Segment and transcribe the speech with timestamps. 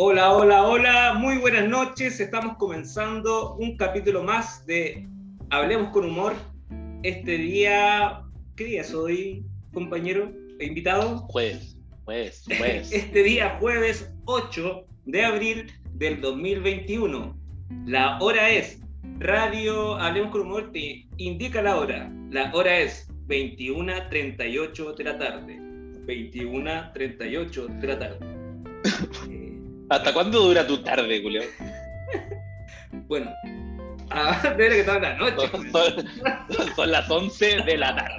[0.00, 2.20] Hola, hola, hola, muy buenas noches.
[2.20, 5.08] Estamos comenzando un capítulo más de
[5.50, 6.34] Hablemos con Humor.
[7.02, 8.22] Este día,
[8.54, 11.18] ¿qué día es hoy, compañero e invitado?
[11.26, 12.92] Jueves, jueves, jueves.
[12.92, 17.36] Este día, jueves 8 de abril del 2021.
[17.86, 18.80] La hora es
[19.18, 22.08] Radio Hablemos con Humor, te indica la hora.
[22.30, 25.58] La hora es 21.38 de la tarde.
[26.06, 29.38] 21.38 de la tarde.
[29.90, 31.42] ¿Hasta cuándo dura tu tarde, Julio?
[33.06, 33.30] Bueno,
[34.10, 35.48] a ver que toda la noche.
[35.50, 38.14] Son, son- son las 11 de la tarde.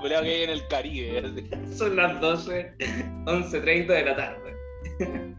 [0.00, 1.18] Julio que hay en el Caribe.
[1.18, 1.76] así.
[1.76, 2.74] Son las 12,
[3.26, 5.36] 11.30 de la tarde.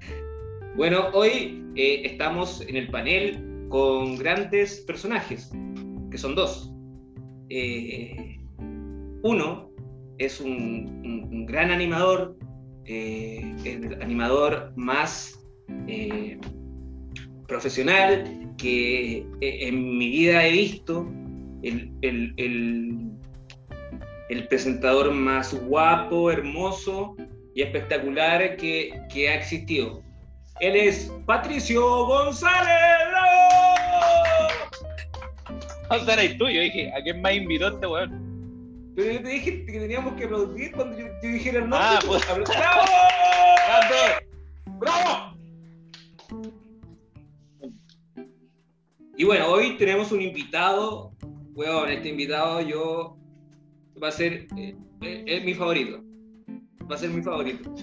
[0.76, 5.52] Bueno, hoy eh, estamos en el panel con grandes personajes,
[6.12, 6.72] que son dos.
[7.50, 8.40] Eh,
[9.24, 9.70] uno
[10.18, 12.38] es un, un- un gran animador,
[12.86, 15.40] eh, el animador más
[15.88, 16.38] eh,
[17.48, 21.08] profesional que eh, en mi vida he visto,
[21.62, 21.92] el,
[24.50, 27.16] presentador más guapo, hermoso
[27.56, 28.94] y espectacular que,
[29.30, 30.02] ha existido.
[30.60, 32.74] Él es Patricio González.
[35.90, 36.06] O
[36.46, 38.33] dije, ¿a quién más invitó este weón?
[38.96, 41.80] Pero yo te dije que teníamos que aplaudir cuando yo, yo dijera el nombre.
[41.82, 42.22] Ah, pues.
[42.30, 42.44] Apla-
[44.80, 44.80] ¡Bravo!
[44.80, 45.34] ¡Bravo!
[49.18, 51.14] Y bueno, hoy tenemos un invitado.
[51.54, 53.18] Bueno, este invitado yo
[54.02, 56.02] va a ser eh, eh, es mi favorito.
[56.92, 57.74] Va a ser mi favorito.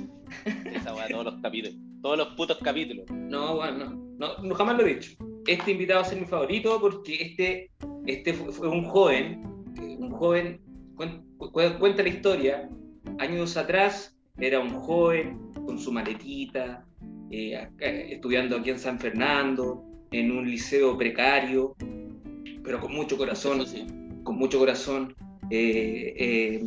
[0.64, 1.78] Esa weá, todos los capítulos.
[2.02, 3.06] Todos los putos capítulos.
[3.10, 5.12] No, bueno, no, no, jamás lo he dicho.
[5.46, 7.70] Este invitado va a ser mi favorito porque este,
[8.06, 9.42] este fue, un joven,
[9.80, 10.60] eh, un joven,
[11.78, 12.68] cuenta la historia,
[13.18, 16.84] años atrás era un joven con su maletita,
[17.30, 21.76] eh, acá, estudiando aquí en San Fernando, en un liceo precario,
[22.62, 23.86] pero con mucho corazón, sí.
[24.24, 25.14] con mucho corazón.
[25.50, 26.64] eh, eh,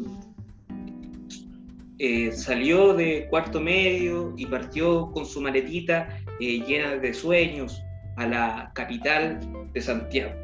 [1.99, 6.09] eh, salió de cuarto medio y partió con su maletita
[6.41, 7.81] eh, llena de sueños
[8.17, 9.39] a la capital
[9.71, 10.42] de Santiago.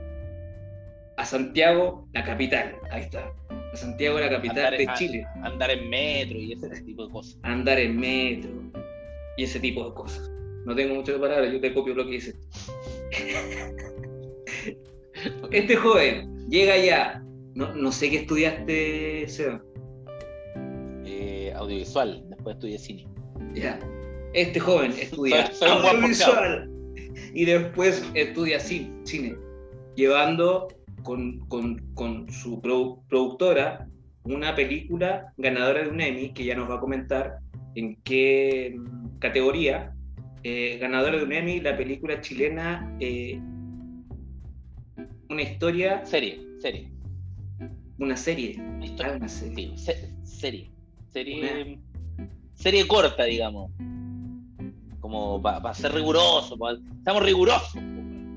[1.20, 3.34] A Santiago, la capital, ahí está.
[3.74, 5.26] A Santiago, la capital Andar, de a- Chile.
[5.44, 7.38] andar en metro y ese tipo de cosas.
[7.44, 8.50] Andar en metro
[9.38, 10.32] y ese tipo de cosas.
[10.66, 12.34] No tengo muchas palabras, yo te copio lo que dice.
[15.52, 17.22] Este joven llega ya.
[17.56, 19.62] No, no sé qué estudiaste, Seba.
[21.06, 23.08] Eh, audiovisual, después estudié cine.
[23.54, 23.78] Ya.
[24.34, 26.70] Este joven estudia Soy- soy audiovisual
[27.34, 29.36] y después estudia ci- cine,
[29.96, 30.70] llevando
[31.04, 33.88] con, con- con su produ- productora
[34.24, 37.40] una película ganadora de un Emmy, que ya nos va a comentar
[37.76, 38.76] en qué
[39.20, 39.94] categoría.
[40.44, 43.40] Eh, ganadora de un Emmy, la película chilena eh,
[45.30, 46.92] Una historia, Serie, serie.
[48.00, 48.56] una serie.
[48.60, 49.16] Una Ah, historia.
[49.16, 49.56] una serie.
[49.56, 50.72] Sí, se- serie.
[51.10, 51.80] Serie.
[52.56, 53.72] Serie corta, digamos.
[55.00, 56.58] Como para ser riguroso.
[56.58, 57.76] pa- Estamos rigurosos.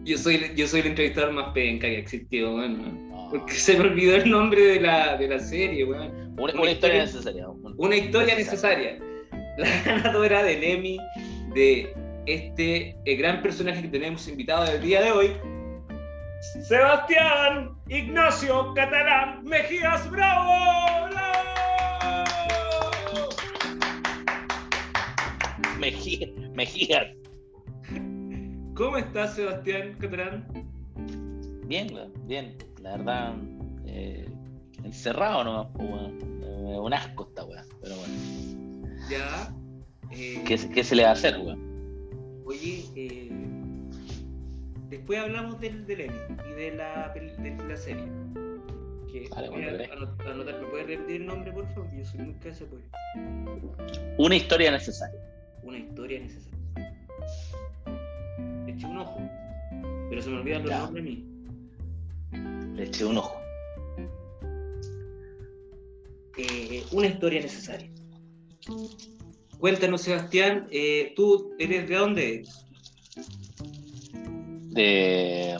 [0.04, 3.08] Yo soy, yo soy el entrevistador más penca que ha existido, weón.
[3.08, 3.28] No.
[3.30, 6.10] Porque se me olvidó el nombre de la, de la serie, weón.
[6.38, 7.48] Una, una una historia necesaria.
[7.48, 8.98] un- Una historia necesaria.
[9.58, 10.98] La ganadora del Emmy
[11.54, 11.92] de
[12.26, 15.30] este eh, gran personaje que tenemos invitado el día de hoy,
[16.66, 20.50] Sebastián Ignacio Catalán Mejías Bravo.
[21.10, 23.28] ¡Bravo!
[25.78, 27.06] Mejía, Mejías.
[28.74, 30.46] ¿Cómo estás, Sebastián Catalán?
[31.66, 31.88] Bien,
[32.26, 32.56] bien.
[32.80, 33.34] La verdad,
[33.86, 34.28] eh,
[34.82, 36.18] encerrado nomás, po, weón.
[36.42, 37.64] Eh, un asco esta weá.
[37.82, 38.88] Pero bueno.
[39.10, 39.54] Ya.
[40.10, 41.60] eh, ¿Qué, qué se le va a hacer, weón?
[42.46, 43.30] Oye, eh,
[44.88, 46.18] después hablamos del, del Emmy
[46.50, 48.04] y de la, de la serie.
[49.12, 51.90] Que Vale, voy a anot- anotar, ¿me puedes repetir el nombre, por favor?
[51.94, 52.86] Yo soy nunca ese pueblo.
[54.18, 55.20] Una historia necesaria.
[55.62, 56.51] Una historia necesaria.
[58.72, 59.20] Le eché un ojo,
[60.08, 61.24] pero se me olvidan los nombres a mí.
[62.76, 63.36] Le eché un ojo.
[66.38, 67.90] Eh, una historia necesaria.
[69.58, 72.64] Cuéntanos, Sebastián, eh, ¿tú eres de dónde eres?
[74.70, 75.56] De,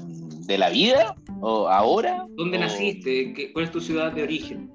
[0.47, 2.27] de la vida o ahora.
[2.31, 3.35] ¿Dónde o- naciste?
[3.35, 4.71] ¿Qué- ¿Cuál es tu ciudad de origen?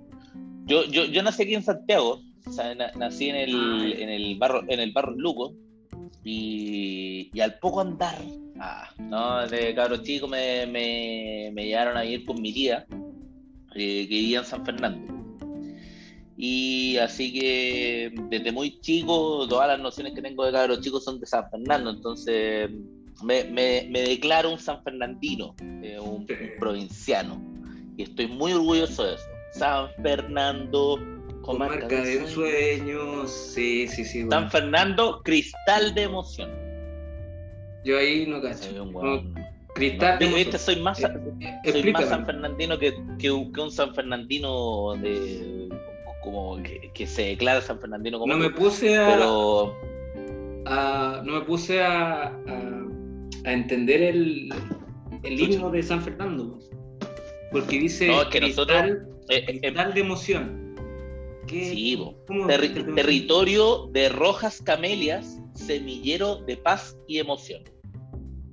[0.65, 3.87] Yo, yo, yo nací aquí en Santiago, o sea, na- nací en el, Ah.
[3.97, 5.55] en el barro, en el barro Luco,
[6.24, 8.18] y, y al poco andar,
[8.59, 12.86] ah, no, de cabro chico me, me, me llevaron a ir con mi tía,
[13.75, 15.13] eh, que vivía en San Fernando.
[16.39, 21.19] Y así que desde muy chico, todas las nociones que tengo de cabros chicos son
[21.19, 21.89] de San Fernando.
[21.89, 22.69] Entonces
[23.24, 27.42] me, me, me declaro un San Fernandino, eh, un, un provinciano.
[27.98, 29.24] Y estoy muy orgulloso de eso.
[29.54, 31.00] San Fernando,
[31.47, 33.31] Comarca, de ensueños.
[33.31, 34.27] Sí, sí, sí.
[34.29, 36.49] San Fernando, cristal de emoción.
[37.83, 38.71] Yo ahí no cacho.
[38.85, 39.23] No,
[39.73, 40.51] cristal de emoción.
[40.51, 40.57] ¿viste?
[40.59, 45.69] Soy más, Eh, soy más San Fernandino que, que, un, que un San Fernandino de
[46.23, 49.73] como que, que se declara San Fernandino como No me puse a, pero
[50.65, 52.88] a- no me puse a, a-
[53.45, 54.49] a entender el,
[55.23, 56.59] el himno de San Fernando.
[57.51, 60.66] Porque dice No, es que nosotros- cristal, eh, eh, cristal de emoción.
[61.47, 61.97] ¿Qué- sí,
[62.27, 67.63] Terri- de territorio de rojas camelias, semillero de paz y emoción.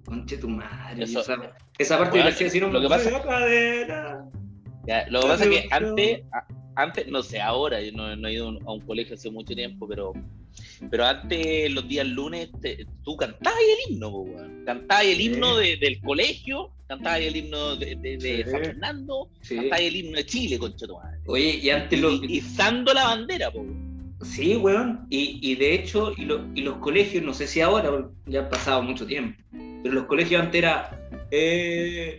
[0.06, 1.04] Conche tu madre.
[1.04, 1.34] Eso- esa,
[1.78, 4.30] esa parte Bueno, me parecía decir lo que pasa- "Soy la cadena".
[4.86, 6.46] Ya, lo que pasa es que antes, a-
[6.76, 9.88] antes, no sé, ahora, yo no, no he ido a un colegio hace mucho tiempo,
[9.88, 10.12] pero,
[10.90, 13.58] pero antes, los días lunes, te- tú cantabas
[13.88, 14.62] el himno, weón.
[14.64, 15.22] Cantabas el Sí.
[15.24, 18.50] himno de- del colegio, cantabas el himno de, de- de Sí.
[18.50, 19.56] San Fernando, Sí.
[19.56, 21.18] cantabas el himno de Chile, concha tu madre.
[21.26, 22.22] Oye, y antes los.
[22.22, 24.16] Y- Izando la bandera, weón.
[24.22, 25.06] Sí, weón.
[25.10, 28.48] Y, y de hecho, y, lo- y los colegios, no sé si ahora, ya ha
[28.48, 29.38] pasado mucho tiempo,
[29.82, 31.00] pero los colegios antes era.
[31.30, 32.18] Eh,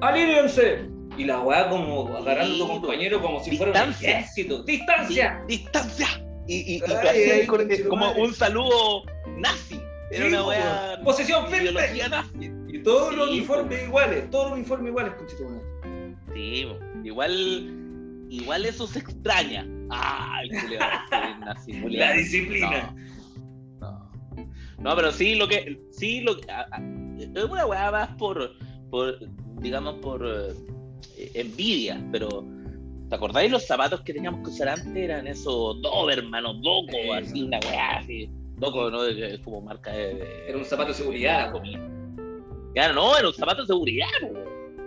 [0.00, 0.84] ¡Alírense!
[1.16, 4.62] Y la weá como agarrando a tu compañero como si fuera un ejército.
[4.64, 5.42] ¡Distancia!
[5.48, 6.06] Di- Distancia.
[6.48, 9.02] Y, y, y Ay, casi ay, con- conche tu como un saludo
[9.38, 9.80] nazi.
[10.10, 11.04] Era Sí, una weón.
[11.04, 11.70] Posesión firme.
[11.70, 12.50] Ideología nazi.
[12.68, 15.12] Y todos los uniformes iguales, todos los uniformes iguales.
[16.34, 16.78] Sí, po.
[17.04, 19.66] igual, igual eso se extraña.
[19.90, 20.78] Ay, ese
[21.40, 21.72] nazi.
[21.90, 22.94] La disciplina.
[23.80, 24.48] No, no.
[24.78, 26.46] No, pero sí lo que, sí lo que,
[27.18, 28.52] es una weá más por,
[28.90, 29.18] por,
[29.60, 30.24] digamos, por
[31.16, 32.44] eh, envidia, pero
[33.08, 34.96] ¿te acordáis los zapatos que teníamos que usar antes?
[34.96, 38.28] Eran esos Doberman o Doco, Sí, así, una weá así.
[38.58, 39.04] Doco, ¿no?
[39.04, 40.14] Es como marca de...
[40.14, 41.52] de- Era un zapato de seguridad.
[42.74, 44.32] Claro, no, era un zapato de seguridad, po.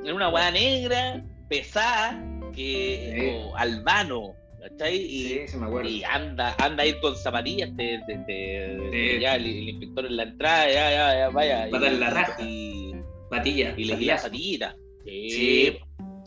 [0.03, 2.23] Era una weá negra, pesada,
[2.55, 3.51] que Sí.
[3.57, 4.95] albano, ¿cachai?
[4.97, 5.89] Y, Sí, se me acuerdo.
[5.89, 9.21] y anda, anda a ir con zapatillas, te, te- te- Sí.
[9.21, 11.67] ya el, el inspector en la entrada, ya, ya, ya, vaya.
[11.71, 12.41] Va a dar la raja.
[12.43, 12.93] Y,
[13.29, 13.73] Patilla.
[13.77, 14.75] y le la patita.
[15.05, 15.29] Sí.
[15.29, 15.77] Sí.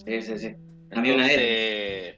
[0.04, 0.54] Sí, sí,
[0.92, 0.98] sí.
[0.98, 2.16] A mí una vez.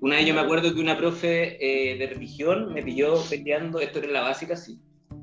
[0.00, 1.58] Una vez yo me acuerdo que una profe
[1.92, 4.78] eh, de religión me pilló peleando, esto era la básica, sí,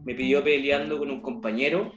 [0.05, 1.93] me pilló peleando con un compañero.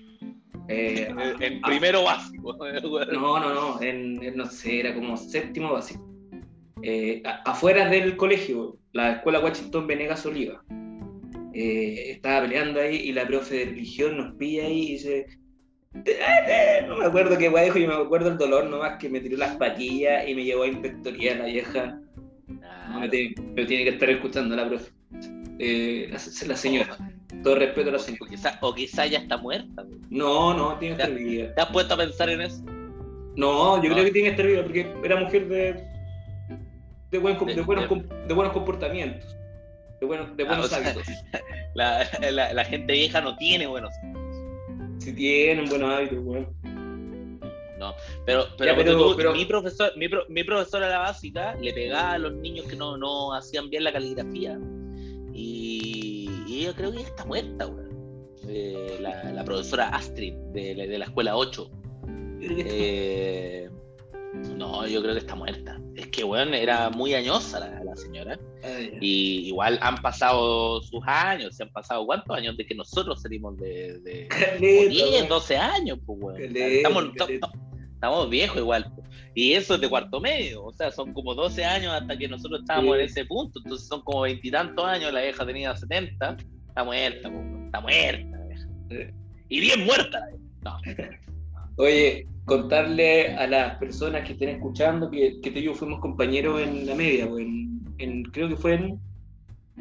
[0.69, 2.57] eh, en- en primero básico.
[3.13, 6.07] no, no, no, en, en, no sé, era como séptimo básico.
[6.83, 10.63] Eh, a- afuera del colegio, la escuela Washington Venegas Oliva.
[11.53, 15.27] Estaba peleando ahí y la profe de religión nos pilla ahí y dice.
[15.95, 19.21] "Eh, No me acuerdo qué guay dijo, yo me acuerdo el dolor nomás que me
[19.21, 21.99] tiró las patillas y me llevó a inspectoría la vieja.
[22.91, 23.35] No, me, tiene,
[23.67, 24.91] que estar escuchando la profe.
[25.59, 26.97] Eh, la, la señora.
[27.45, 28.27] Todo respeto a la O señora.
[28.29, 29.83] quizá, o quizá ya está muerta.
[29.83, 29.99] güey.
[30.11, 31.55] No, no, tiene que estar viva.
[31.55, 32.63] ¿Te has puesto a pensar en eso?
[33.37, 33.95] No, yo No.
[33.95, 35.85] creo que tiene que estar viva porque era mujer de,
[37.13, 39.37] de, buen com- De- de buenos, de- buenos comportamientos.
[40.01, 41.05] De, buenos de Ah, buenos sea, hábitos.
[41.75, 43.93] La, la- la gente vieja no tiene buenos.
[45.01, 47.41] Si tienen buenos hábitos, weón.
[47.79, 47.95] No,
[48.27, 50.99] pero, pero, Ya, pero- ponte tú, pero- Mi, profesor, mi, pro- mi profesora de la
[50.99, 54.59] básica le pegaba a los niños que no, no hacían bien la caligrafía.
[55.33, 57.89] Y, y ella creo que está muerta, weón.
[58.47, 61.71] Eh, la, la profesora Astrid de, la- de la escuela 8.
[62.41, 63.71] Yo creo que Eh,
[64.57, 65.81] no, yo creo que está muerta.
[65.97, 68.39] Es que, weón, era muy añosa la, la señora.
[68.63, 73.23] Ay, Y igual han pasado sus años, se han pasado cuántos años de que nosotros
[73.23, 74.61] salimos de, de caleta,
[74.91, 75.29] 10, weón.
[75.29, 76.37] 12 años, pues, weón.
[76.41, 77.51] Caleta, Estamos, caleta.
[77.95, 78.93] estamos viejos igual.
[78.95, 79.09] pues.
[79.35, 82.61] Y eso es de cuarto medio, o sea, son como 12 años hasta que nosotros
[82.61, 83.01] estábamos Sí.
[83.01, 86.37] en ese punto, entonces son como veintitantos años, la vieja tenía 70,
[86.69, 88.69] está muerta, pues, está muerta la vieja.
[88.91, 88.97] Sí.
[89.49, 90.45] Y bien muerta la vieja.
[90.63, 90.79] No,
[91.77, 96.61] Oye, contarle a las personas que estén escuchando que, que tú y yo fuimos compañeros
[96.61, 97.81] en la media, weón.
[97.99, 98.99] En, creo que fue en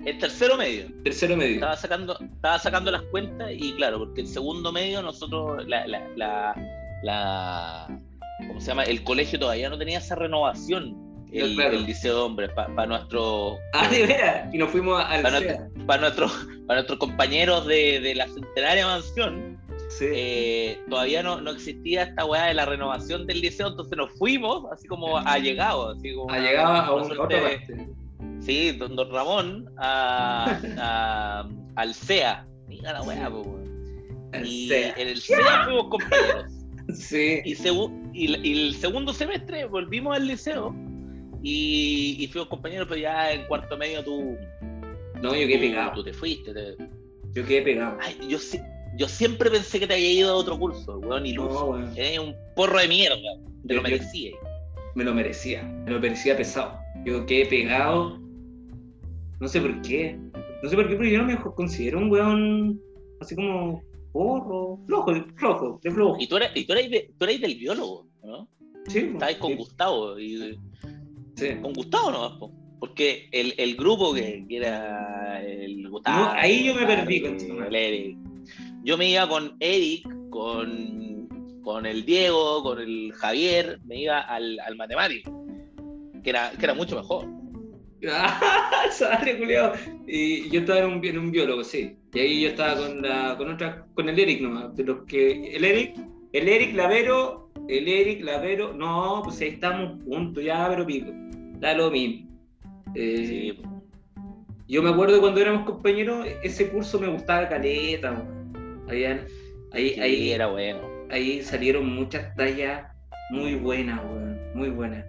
[0.06, 0.86] el tercero medio.
[1.04, 1.56] tercero medio.
[1.56, 6.08] Estaba sacando, estaba sacando las cuentas y claro, porque el segundo medio nosotros, la, la,
[6.16, 6.54] la,
[7.02, 8.00] la-
[8.48, 8.84] ¿cómo se llama?
[8.84, 10.96] El colegio todavía no tenía esa renovación,
[11.32, 11.74] el, Claro.
[11.76, 14.54] el liceo de hombres, para nuestros Ah, de veras.
[14.54, 16.32] Y nos fuimos al Para nuestros
[16.68, 19.58] para nuestros compañeros de, de la centenaria mansión,
[19.90, 20.06] Sí.
[20.08, 24.66] eh, todavía no, no existía esta weá de la renovación del liceo, entonces nos fuimos
[24.72, 27.88] así como allegados, así como llegaba a un, parte.
[28.40, 32.46] Sí, don, don Ramón a, a- al CEA.
[32.68, 33.30] Mira la weá,
[34.46, 34.94] Y CEA.
[34.96, 36.46] en el CEA fuimos compañeros.
[36.94, 37.42] Sí.
[37.44, 37.54] Y,
[38.14, 40.74] y, y el segundo semestre volvimos al liceo
[41.44, 44.38] y, y fuimos compañeros, pero ya en cuarto medio tú.
[45.22, 45.92] No, yo quedé pegado.
[45.94, 46.54] Tú te fuiste.
[46.54, 46.76] te-
[47.34, 47.98] Yo quedé pegado.
[48.02, 48.60] Ay, yo, si-
[48.98, 51.50] yo siempre pensé que te había ido a otro curso, weón, iluso.
[51.54, 51.98] No, weón.
[51.98, 53.18] Eres un porro de mierda.
[53.68, 54.36] Te Yo- lo merecías.
[54.96, 55.64] Me lo merecía.
[55.86, 56.78] Me lo merecía pesado.
[57.06, 58.20] Yo quedé pegado.
[59.40, 60.18] No sé por qué.
[60.62, 62.82] No sé por qué, pero yo no me considero un weón
[63.22, 63.82] así como
[64.12, 66.18] porro, flojo, flojo, de flojo.
[66.20, 68.48] Y tú eres, y tú eres, de- tú eres del biólogo, ¿no?
[68.88, 70.20] Sí, Estabas con sí, Gustavo.
[70.20, 70.60] Y,
[71.36, 71.48] sí.
[71.62, 72.52] con Gustavo no po.
[72.80, 76.26] porque el, el grupo que, que era el Gustavo.
[76.26, 78.18] No, ahí yo me perdí, el.
[78.84, 81.28] Yo me iba con Eric, con,
[81.64, 85.46] con el Diego, con el Javier, me iba al, al matemático,
[86.24, 87.26] que era, que era mucho mejor.
[88.92, 89.74] Sale, culiao.
[90.08, 91.98] Y yo estaba en un, en un biólogo, sí.
[92.14, 94.76] Y ahí yo estaba con la, con otra, con el Eric nomás.
[94.76, 95.56] De los que.
[95.56, 95.98] El Eric,
[96.32, 98.74] el Eric Lavero, el Eric Lavero.
[98.74, 101.12] No, pues ahí estamos juntos, ya, pero pico.
[101.60, 102.30] Da lo mismo.
[102.96, 103.62] Eh, Sí,
[104.68, 108.39] Yo me acuerdo cuando éramos compañeros, ese curso me gustaba caleta, weón.
[108.90, 109.26] Habían-
[109.72, 110.82] ahí, sí, ahí, era bueno.
[111.10, 112.88] ahí salieron muchas tallas
[113.32, 114.40] muy buenas, weón.
[114.56, 115.06] Muy buenas.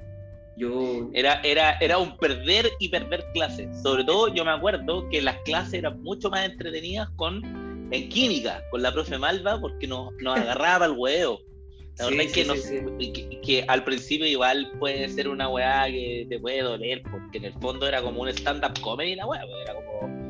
[0.57, 1.09] Yo.
[1.15, 3.69] Era, era, era un perder y perder clases.
[3.83, 7.43] Sobre todo yo me acuerdo que las clases eran mucho más entretenidas con
[7.93, 11.41] en química, con la profe Malva, porque nos, nos agarraba el huevo.
[11.99, 15.29] La Sí, verdad es sí, que, nos- sí, que, que al principio igual puede ser
[15.29, 19.15] una weá que te puede doler, porque en el fondo era como un stand-up comedy
[19.17, 20.30] la weá, era como...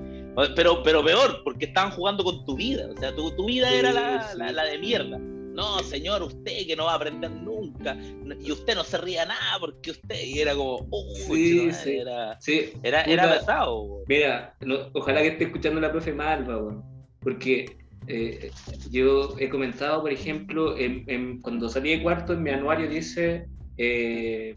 [0.57, 3.77] Pero, pero peor, porque estaban jugando con tu vida, o sea, tu, tu vida Sí,
[3.77, 4.39] era la, sí.
[4.39, 5.19] la- la de mierda.
[5.19, 7.97] No, señor, usted que no va a aprender nunca,
[8.41, 10.87] y usted no se ría nada porque usted, y era como,
[11.27, 11.97] Sí, sí.
[11.99, 12.39] era,
[12.83, 13.11] era, puta.
[13.13, 14.03] era pesado.
[14.07, 16.83] Mira, no- ojalá que esté escuchando la profe Malva.
[17.23, 18.51] Porque eh,
[18.91, 23.47] yo he comentado, por ejemplo, en- en- cuando salí de cuarto, en mi anuario dice
[23.77, 24.55] eh,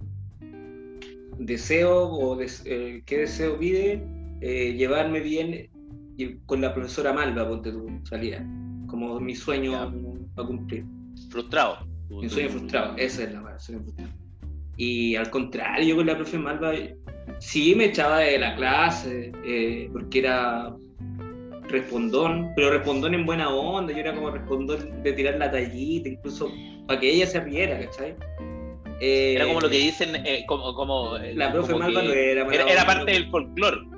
[1.38, 4.02] deseo o des- eh, qué deseo pide
[4.44, 5.70] eh, llevarme bien
[6.46, 8.46] con la profesora Malva, ponte tú, salía.
[8.88, 10.84] Como mi sueño a cumplir.
[11.30, 11.88] Frustrado.
[12.10, 14.12] Mi sueño frustrado, esa es la verdad, sueño frustrado.
[14.76, 16.74] Y al contrario, yo con la profe Malva
[17.40, 20.76] sí me echaba de la clase, eh, porque era
[21.70, 26.52] respondón, pero respondón en buena onda, yo era como respondón de tirar la tallita, incluso
[26.86, 28.16] para que ella se riera, ¿cachai?
[29.00, 32.12] Eh, Era como lo que dicen, eh, como, como, eh, La profe como Malva no
[32.12, 33.93] era era, era parte del folclore.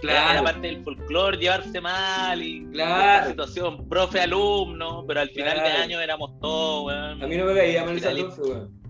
[0.00, 3.16] Claro, era parte del folclore llevarse mal y Claro.
[3.18, 5.82] esta situación, profe alumno, pero al final de Claro.
[5.82, 7.22] año éramos todos, weón.
[7.22, 8.80] a mí no me caía mal esa profe, weón.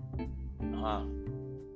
[0.59, 1.05] No,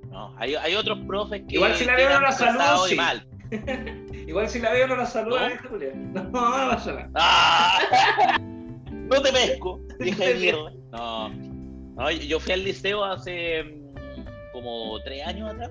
[0.09, 0.35] no.
[0.37, 1.55] Hay, hay otros profes que.
[1.55, 2.95] Igual si la veo no la saludo, sí.
[2.95, 3.27] mal.
[4.27, 6.23] Igual si la veo no la saludo, ¿No?
[6.23, 7.09] No, no nada.
[7.15, 7.79] ¡Ah!
[8.91, 10.71] No te pesco, de mierda.
[10.91, 11.29] No.
[11.29, 15.69] no, yo fui al liceo hace mm, como tres años atrás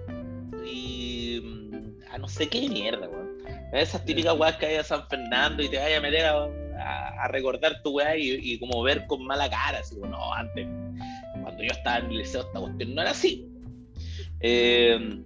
[0.64, 3.23] y mm, a no sé qué mierda, weón.
[3.74, 6.44] Esas típicas weas que hay a San Fernando y te vayas a meter a,
[6.78, 10.32] a- a recordar tu weá y, y como ver con mala cara, así, bueno, no,
[10.34, 10.66] antes,
[11.42, 13.46] cuando yo estaba en el liceo, esta cuestión no era así.
[14.40, 15.22] Eh,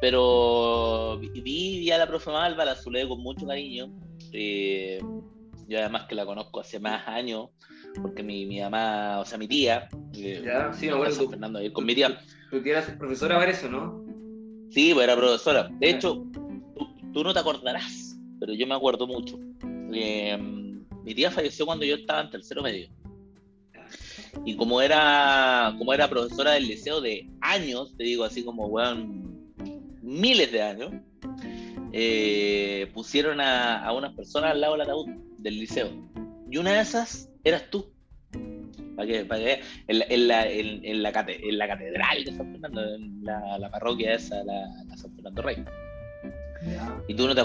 [0.00, 1.28] pero vi,
[1.80, 3.90] vi a la profe Malva, la saludé con mucho cariño.
[4.32, 4.98] Eh,
[5.68, 7.48] yo además que la conozco hace más años,
[8.00, 11.14] porque mi, mi mamá, o sea, mi tía, eh, Ya, sí, me fue a acuerdo.
[11.16, 12.18] San tú- Fernando con mi tía.
[12.50, 14.04] Tú que eras profesora Vareso, ¿no?
[14.70, 15.68] Sí, pues era profesora.
[15.78, 16.24] De hecho,
[17.12, 19.38] tú, no te acordarás, pero yo me acuerdo mucho.
[19.92, 20.36] Eh,
[21.04, 22.88] mi tía falleció cuando yo estaba en tercero medio.
[24.44, 29.52] Y como era, como era profesora del liceo de años, te digo así como, weón,
[30.02, 30.92] miles de años,
[31.92, 35.90] eh, pusieron a, a unas personas al lado del ataúd del liceo.
[36.50, 37.92] Y una de esas eras tú.
[38.96, 39.24] ¿Para qué?
[39.24, 39.60] ¿Para qué?
[39.88, 44.14] En, la, en, la, en, en la catedral de San Fernando, en la, la parroquia
[44.14, 45.64] esa, la, la San Fernando Rey.
[47.08, 47.42] Y tú no te,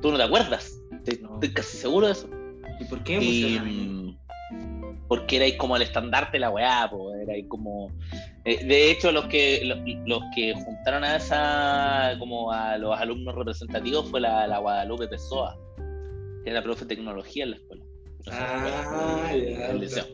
[0.00, 0.78] tú no te acuerdas.
[1.04, 1.34] Te- No.
[1.34, 2.28] Estoy casi seguro de eso.
[2.80, 4.18] ¿Y por qué Y, mm,
[5.08, 7.90] porque erais como el estandarte de la weá, po, erais como.
[8.44, 13.34] eh, de hecho, los que los, los que juntaron a esa como a los alumnos
[13.34, 15.56] representativos fue la, la Guadalupe Pessoa,
[16.44, 17.84] que era profe de tecnología en la escuela.
[18.30, 20.04] Ah, ya, El liceo.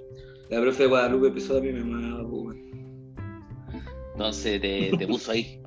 [0.51, 2.25] La profe de Guadalupe empezó a mí me amaba.
[4.13, 5.61] Entonces te, te puso ahí.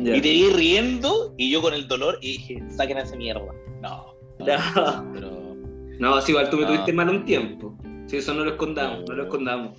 [0.00, 3.52] Y te vi riendo y yo con el dolor y dije, saquen a esa mierda.
[3.82, 4.14] No.
[4.38, 5.12] no, No.
[5.14, 5.56] Pero
[5.98, 6.68] No, sí, igual tú me No.
[6.68, 7.76] tuviste mal un tiempo.
[8.06, 9.14] Sí, eso no lo escondamos, no, No.
[9.14, 9.78] lo escondamos.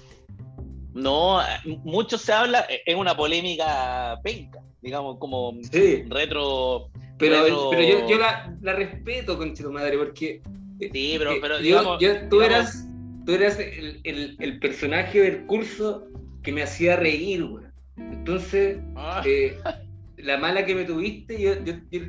[0.93, 1.45] no, eh,
[1.83, 6.89] mucho se habla, eh, es una polémica penca, digamos, como Sí, retro.
[7.19, 10.41] pero, Pero- pero yo, yo la, la respeto, conchito madre, porque.
[10.79, 12.87] Sí, pero, eh, pero yo- yo- tú digamos- eras,
[13.25, 16.05] tú eras el, el- el personaje del curso
[16.41, 17.65] que me hacía reír, güey.
[17.97, 19.55] Entonces, Ah, eh,
[20.17, 21.99] la mala que me tuviste, yo, yo,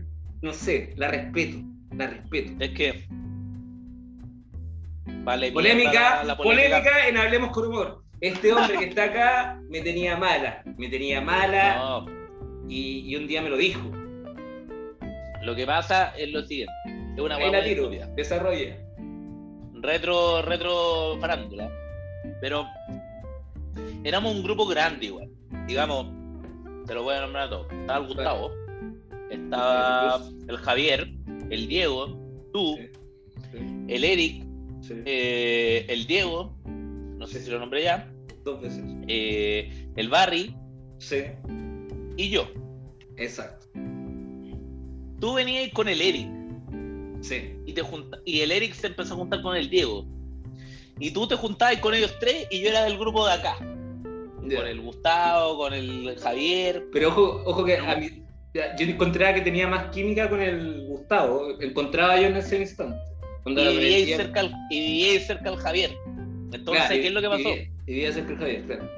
[0.43, 1.59] no sé, la respeto,
[1.97, 2.53] la respeto.
[2.59, 3.07] Es que.
[5.25, 7.07] Vale, polémica, la, polémica.
[7.07, 8.03] en Hablemos con Humor.
[8.21, 12.05] Este hombre que está acá me tenía mala, me tenía mala
[12.69, 13.81] y, un día me lo dijo.
[15.43, 16.73] Lo que pasa es lo siguiente.
[17.15, 18.77] Es una buena tiro, desarrolla.
[19.75, 21.71] Retro, retro farándula.
[22.41, 22.67] Pero
[24.03, 25.31] éramos un grupo grande igual.
[25.67, 26.18] Digamos,
[26.89, 27.67] te lo voy a nombrar a todos.
[27.71, 28.51] Estaba el Gustavo,
[29.31, 31.09] estaba el Javier,
[31.51, 32.19] el Diego,
[32.53, 32.79] tú,
[33.87, 34.45] el Eric,
[35.05, 38.11] eh, el Diego, no sé si lo nombré ya.
[38.43, 38.83] Dos veces.
[39.07, 40.57] Eh, el Barry.
[40.99, 41.25] Sí.
[42.17, 42.49] Y yo.
[43.17, 43.67] Exacto.
[45.21, 46.29] Tú venías con el Eric.
[47.21, 47.53] Sí.
[47.67, 47.83] Y, te
[48.25, 50.07] y el Eric se empezó a juntar con el Diego.
[50.99, 53.59] Y tú te juntabas con ellos tres y yo era del grupo de acá.
[54.57, 56.85] Con el Gustavo, con el Javier.
[56.93, 58.23] Pero ojo, ojo que a mí,
[58.55, 61.61] yo encontraba que tenía más química con el Gustavo.
[61.61, 62.99] Encontraba yo en ese instante.
[63.47, 65.97] Y vivía cerca, al, y cerca al Javier.
[66.53, 67.49] Entonces, ¿qué es lo que pasó?
[67.49, 68.91] Y vivía cerca al Javier, claro.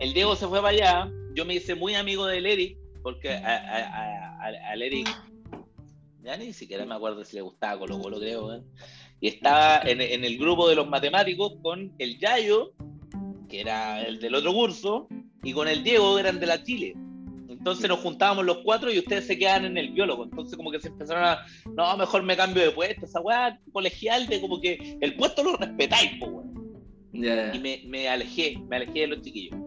[0.00, 1.12] El Diego se fue para allá.
[1.34, 5.08] Yo me hice muy amigo del Eric, porque al Eric
[6.24, 8.54] ya ni siquiera me acuerdo si le gustaba Colo Colo, creo.
[8.54, 8.62] ¿eh?
[9.20, 12.72] Y estaba en, en, el grupo de los matemáticos con el Yayo,
[13.48, 15.08] que era el del otro curso,
[15.42, 16.94] y con el Diego, que eran de la Chile.
[17.48, 20.24] Entonces nos juntábamos los cuatro y ustedes se quedan en el biólogo.
[20.24, 24.26] Entonces como que se empezaron a, no, mejor me cambio de puesto, esa weá colegial
[24.26, 26.44] de como que el puesto lo respetáis, po,
[27.14, 29.58] Y me, me, alejé, me alejé de los chiquillos.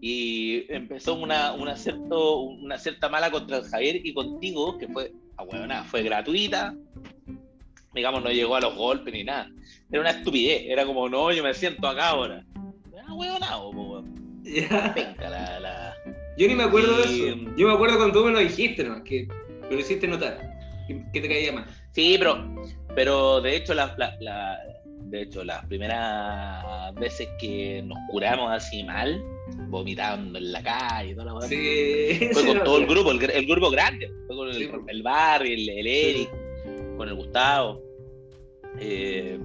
[0.00, 5.12] Y empezó una, una, cierto, una cierta mala contra el Javier y contigo, que fue,
[5.36, 6.74] ah, bueno, nada, fue gratuita.
[7.94, 9.48] Digamos, no llegó a los golpes ni nada.
[9.92, 12.44] Era una estupidez, era como, no, yo me siento acá ahora.
[13.42, 14.04] Ah, weón, no,
[14.94, 15.96] Venga, la, la
[16.36, 17.36] yo ni me acuerdo de eso.
[17.56, 19.02] Yo me acuerdo cuando tú me lo dijiste, ¿no?
[19.04, 19.28] que
[19.62, 20.38] me lo hiciste notar,
[20.88, 21.64] que, te caía mal.
[21.92, 22.44] Sí, pero,
[22.94, 24.58] pero de hecho, la, la,
[25.04, 29.22] de hecho, las primeras veces que nos curamos así mal,
[29.68, 33.70] vomitando en la calle y toda la sí, fue con todo el grupo, el, grupo
[33.70, 36.30] grande, fue con el, el Barry, el, Eric,
[36.96, 37.80] con el Gustavo.
[38.80, 39.38] Eh,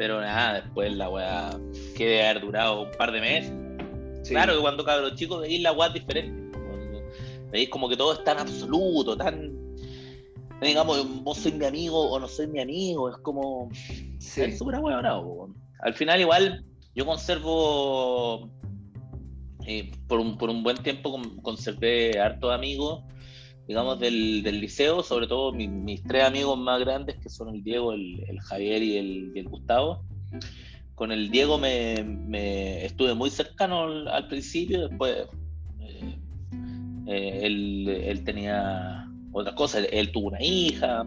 [0.00, 1.60] pero nada, después la weá
[1.94, 3.52] que debe haber durado un par de meses
[4.26, 6.58] Claro que cuando cabros chicos veis la guay diferente.
[7.52, 9.52] Veis como que todo es tan absoluto, tan.
[10.62, 13.10] Digamos, vos sois mi amigo o no soy mi amigo.
[13.10, 13.68] Es como.
[13.72, 15.54] Es súper bravo.
[15.80, 18.48] Al final, igual, yo conservo.
[19.66, 23.04] Eh, por, un, por un buen tiempo conservé hartos amigos,
[23.70, 27.92] digamos, del, del liceo, sobre todo mis, tres amigos más grandes, que son el Diego,
[27.92, 30.02] el, el Javier y el, y el Gustavo.
[30.96, 35.18] Con el Diego me, estuve muy cercano al, principio, después
[35.78, 36.18] eh,
[37.06, 41.04] eh, él, tenía otras cosas, él, tuvo una hija,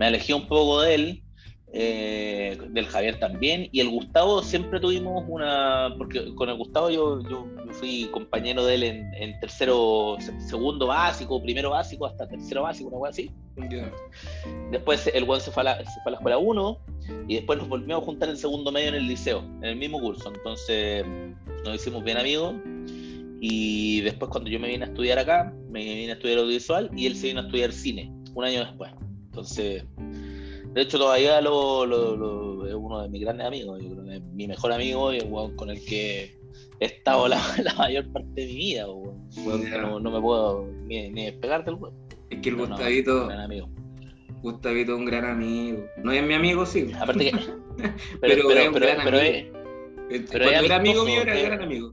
[0.00, 1.22] me alejé un poco de él,
[1.74, 7.22] eh, del Javier también, y el Gustavo siempre tuvimos una, porque con el Gustavo yo,
[7.28, 12.98] yo, fui compañero de él en, tercero, segundo básico, primero básico, hasta tercero básico, una
[12.98, 13.30] cosa así.
[14.70, 16.78] Después el buen se fue a la, se fue a la escuela 1
[17.28, 19.98] y después nos volvimos a juntar en segundo medio en el liceo, en el mismo
[19.98, 20.30] curso.
[20.34, 21.06] Entonces
[21.64, 22.54] nos hicimos bien amigos
[23.40, 27.06] y después cuando yo me vine a estudiar acá, me vine a estudiar audiovisual y
[27.06, 28.92] él se vino a estudiar cine un año después.
[29.30, 29.84] Entonces
[30.74, 33.82] de hecho, todavía lo, es uno de mis grandes amigos,
[34.32, 36.34] mi mejor amigo y el con el que
[36.80, 37.38] he estado la,
[37.78, 38.86] mayor parte de mi vida.
[38.86, 41.94] no, me puedo ni, despegar del huevo.
[42.30, 43.26] Es que el Gustavito.
[43.26, 43.68] gran amigo.
[44.42, 45.84] Gustavito es un gran amigo.
[46.02, 46.90] No es mi amigo, sí.
[46.98, 47.32] Aparte que.
[48.20, 49.18] pero, pero, es un gran amigo.
[50.10, 51.92] Es, Cuando era amigo mío, era gran amigo.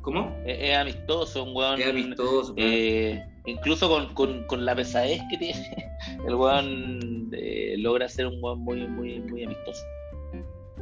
[0.00, 0.36] ¿Cómo?
[0.46, 1.80] Es, amistoso, un weón.
[1.80, 2.54] Es amistoso.
[2.56, 5.94] Eh, incluso con, con, con, la pesadez que tiene,
[6.26, 9.82] el weón eh, logra ser un weón muy, muy, muy amistoso.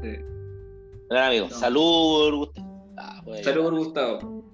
[0.03, 0.11] Sí.
[1.09, 1.51] Gran amigo.
[1.51, 2.95] Salud, Gustavo.
[2.97, 4.45] Ah, salud Gustavo.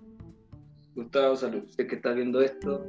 [0.95, 1.63] Gustavo, salud.
[1.69, 2.87] Si es que estás viendo esto,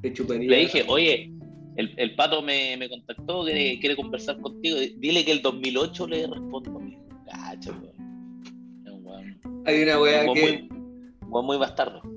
[0.00, 0.48] te chuparía.
[0.48, 1.32] Le dije, oye,
[1.76, 4.78] el, el pato me, me contactó, quiere, quiere conversar contigo.
[4.96, 6.80] Dile que el 2008 le respondo.
[7.26, 8.04] Cacho, weón.
[9.66, 10.68] Hay una weá que.
[11.22, 12.13] Muy, muy bastardo.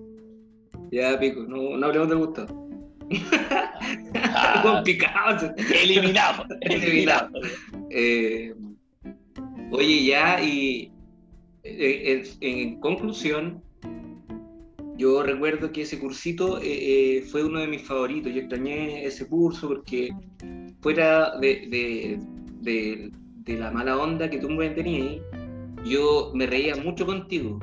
[0.92, 2.70] Ya, pico, no, no hablemos de Gustavo.
[4.16, 5.54] Ah, complicado.
[5.82, 6.46] Eliminado.
[6.62, 7.30] eliminado.
[7.90, 8.54] Eh,
[9.72, 10.92] oye, ya, y
[11.64, 13.64] eh, en, conclusión,
[14.98, 18.34] yo recuerdo que ese cursito eh, fue uno de mis favoritos.
[18.34, 20.10] Yo extrañé ese curso porque
[20.82, 22.20] fuera de,
[22.62, 23.12] de,
[23.48, 25.22] de la mala onda que tú me tenías,
[25.86, 27.60] yo me reía mucho contigo.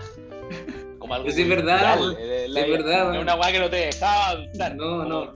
[0.98, 1.98] Como algo es verdad.
[2.60, 3.20] El, es verdad.
[3.20, 4.76] Una weá que no te dejaba avanzar.
[4.76, 5.34] No, no.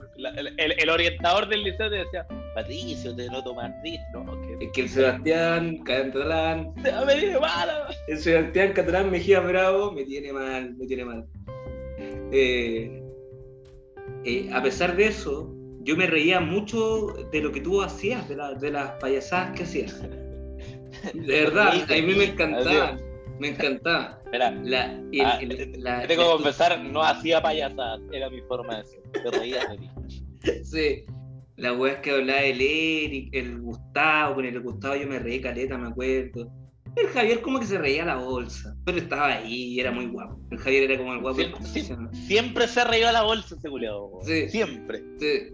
[0.57, 3.71] el, orientador del liceo te decía, Patricio, te noto más.
[4.13, 6.73] No, Es que el Sebastián Catalán.
[6.75, 7.69] Me tiene mal.
[8.07, 11.25] El Sebastián Catalán Mejía Bravo me tiene mal, me tiene mal.
[12.31, 13.01] Eh,
[14.25, 18.37] eh, a pesar de eso, yo me reía mucho de lo que tú hacías, de,
[18.59, 20.01] de las payasadas que hacías.
[21.13, 22.97] De verdad, a mí me encantaba.
[23.39, 24.21] Me encantaba.
[24.31, 25.39] Mira, la, ah,
[26.07, 29.01] tengo que confesar, no hacía payasadas, era mi forma de ser.
[29.11, 29.89] Te reías de mí.
[30.63, 31.05] Sí.
[31.55, 35.77] La weá que hablaba el Eric, el Gustavo, con el Gustavo yo me reí caleta,
[35.77, 36.49] me acuerdo.
[36.95, 40.39] El Javier como que se reía la bolsa, pero estaba ahí y era muy guapo.
[40.51, 41.37] El Javier era como el guapo.
[41.37, 44.19] Siempre, siempre, se reía la bolsa ese culiado.
[44.23, 44.49] Sí.
[44.49, 45.03] Siempre.
[45.19, 45.51] Sí.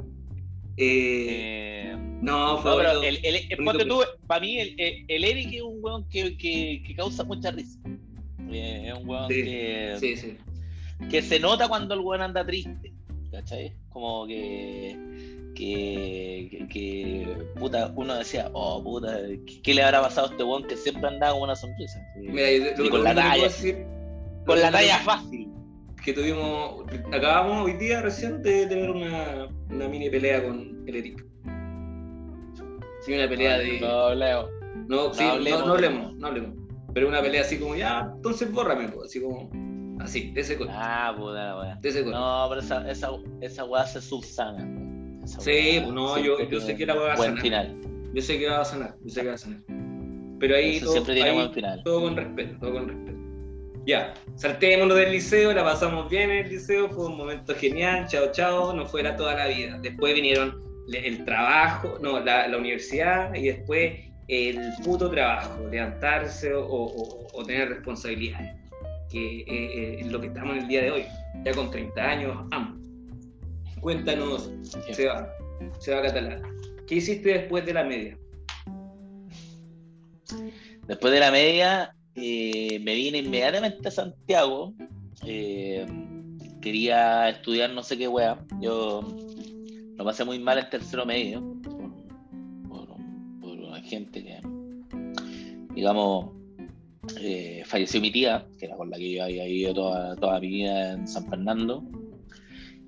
[0.78, 4.76] Eh, eh, no, fue pero el, el, tú, para mí el,
[5.08, 7.80] el, Eric es un weón que, que, que causa mucha risa.
[8.50, 10.38] Eh, es un weón que, sí, sí.
[11.10, 12.94] que se nota cuando el weón anda triste.
[13.32, 13.74] ¿Cachai?
[13.90, 14.98] Como que,
[15.56, 19.18] que, que, puta, uno decía, oh puta,
[19.64, 22.00] ¿qué, le habrá pasado a este weón que siempre andaba con una sonrisa?
[22.18, 23.50] Mira, y con la talla,
[24.46, 25.55] con la talla fácil
[26.06, 31.26] que tuvimos, acabamos hoy día recién de tener una, una mini pelea con el Eric.
[33.02, 33.80] Sí, una pelea de.
[33.80, 34.48] No, Leo.
[34.88, 36.52] No, sí, no, hablemos, no, hablemos, no hablemos.
[36.94, 39.50] Pero una pelea así como, ya, entonces bórrame, pues, así como.
[40.00, 40.74] Así, de ese corte.
[40.76, 41.76] Ah, puta weá.
[41.82, 42.20] De ese corte.
[42.20, 43.10] No, pero esa, esa,
[43.42, 44.64] esa weá se subsana.
[45.26, 47.42] sí, pues no, yo, yo sé que la weá va a sanar.
[47.42, 47.82] final.
[48.14, 49.62] Yo sé que va a sanar, yo sé que va a sanar.
[50.40, 50.80] Pero ahí.
[50.80, 51.82] todo, siempre tiene buen final.
[51.84, 53.25] Todo con respeto, todo con respeto.
[53.86, 58.32] Ya, saltémonos del liceo, la pasamos bien en el liceo, fue un momento genial, chao,
[58.32, 59.78] chao, no fuera toda la vida.
[59.80, 60.60] Después vinieron
[60.92, 63.94] el trabajo, no, la, universidad y después
[64.28, 68.56] el puto trabajo, levantarse o, tener responsabilidades,
[69.12, 71.06] que eh, eh, es lo que estamos en el día de hoy,
[71.44, 72.82] ya con 30 años, ambos.
[73.82, 74.52] Cuéntanos,
[74.94, 75.32] Seba,
[75.78, 76.42] Seba Catalán,
[76.88, 78.18] ¿qué hiciste después de la media?
[80.88, 84.74] Después de la media, eh, me vine inmediatamente a Santiago.
[85.26, 85.86] Eh,
[86.62, 88.44] quería estudiar no sé qué wea.
[88.62, 89.02] Yo
[89.98, 91.44] lo pasé muy mal en tercero medio
[92.68, 92.90] por,
[93.42, 94.40] una gente que,
[95.74, 96.32] digamos,
[97.20, 100.48] eh, falleció mi tía, que era con la que yo había ido toda, toda mi
[100.48, 101.84] vida en San Fernando.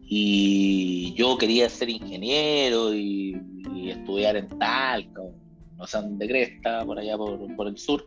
[0.09, 3.35] Y yo quería ser ingeniero y,
[3.89, 5.21] estudiar en Talca,
[5.77, 8.05] no sé de Cresta, por allá por, por el sur.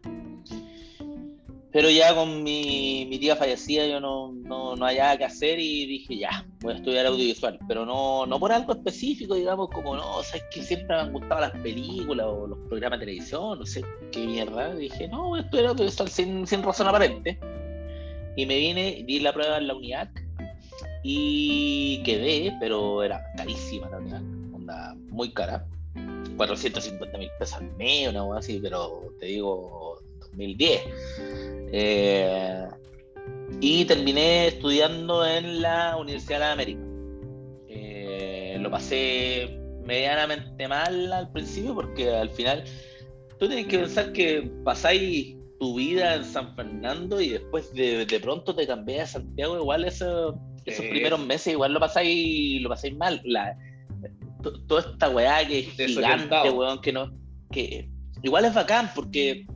[1.73, 5.87] Pero ya con mi, mi tía fallecida yo no, no, no nada que hacer y
[5.87, 7.61] dije, ya, voy a estudiar audiovisual.
[7.69, 11.41] Pero no, no por algo específico, digamos, como no, sabes que siempre me han gustado
[11.43, 14.75] las películas o los programas de televisión, no sé qué mierda.
[14.75, 17.39] dije, no, voy a estudiar audiovisual sin, sin razón aparente.
[18.37, 20.25] Y me vine, di la prueba en la UNIAC
[21.05, 24.23] y quedé, pero era carísima la UNIAC,
[24.55, 25.65] onda muy cara.
[26.37, 30.81] 450 mil pesos al mes, una cosa así, pero te digo, 2010.
[31.73, 32.67] Eh,
[33.61, 36.81] y terminé estudiando en la Universidad de América.
[37.69, 42.65] Eh, lo pasé medianamente mal al principio porque al final
[43.39, 48.55] tú tienes que pensar que pasáis tu vida en San Fernando y después de, pronto
[48.55, 53.21] te cambias a Santiago, igual esos primeros meses igual lo pasáis, lo pasáis mal.
[53.25, 53.57] La,
[54.67, 57.13] toda esta weá que es gigante, weón, que no,
[57.51, 57.91] que
[58.23, 59.47] igual es bacán porque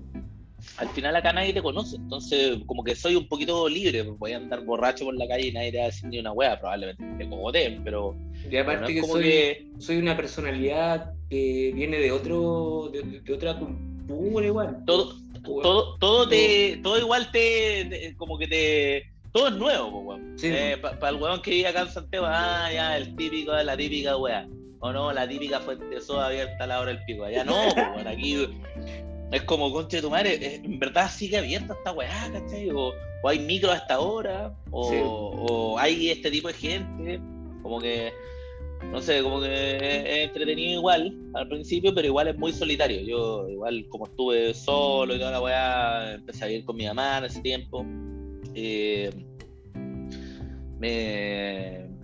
[0.77, 4.37] al final acá nadie te conoce, entonces como que soy un poquito libre, voy a
[4.37, 7.05] andar borracho por la calle y nadie te va a decir ni una wea, probablemente
[7.19, 8.17] te cogoteen, pero...
[8.51, 14.83] Y aparte que, soy, soy una personalidad que viene de otro, de, otra cultura igual.
[14.87, 21.09] Todo, todo, todo te, todo igual te, como que te, todo es nuevo, eh, Para
[21.09, 24.47] el weón que vive acá en Santiago, ah, ya, el típico, la típica wea.
[24.79, 27.25] O no, la típica fuente soda abierta a la hora del pico.
[27.25, 27.57] Allá no,
[27.95, 28.47] pues, aquí
[29.31, 32.71] es como, concha de tu madre, eh, en verdad sigue abierta esta weá, ¿cachai?
[32.71, 32.93] O,
[33.25, 37.21] hay micro hasta ahora, o, hay este tipo de gente,
[37.63, 38.13] como que,
[38.93, 43.01] no sé, como que es entretenido igual al principio, pero igual es muy solitario.
[43.01, 47.19] Yo, igual, como estuve solo y toda la weá, empecé a vivir con mi mamá
[47.19, 47.87] en ese tiempo.
[48.55, 49.11] Eh,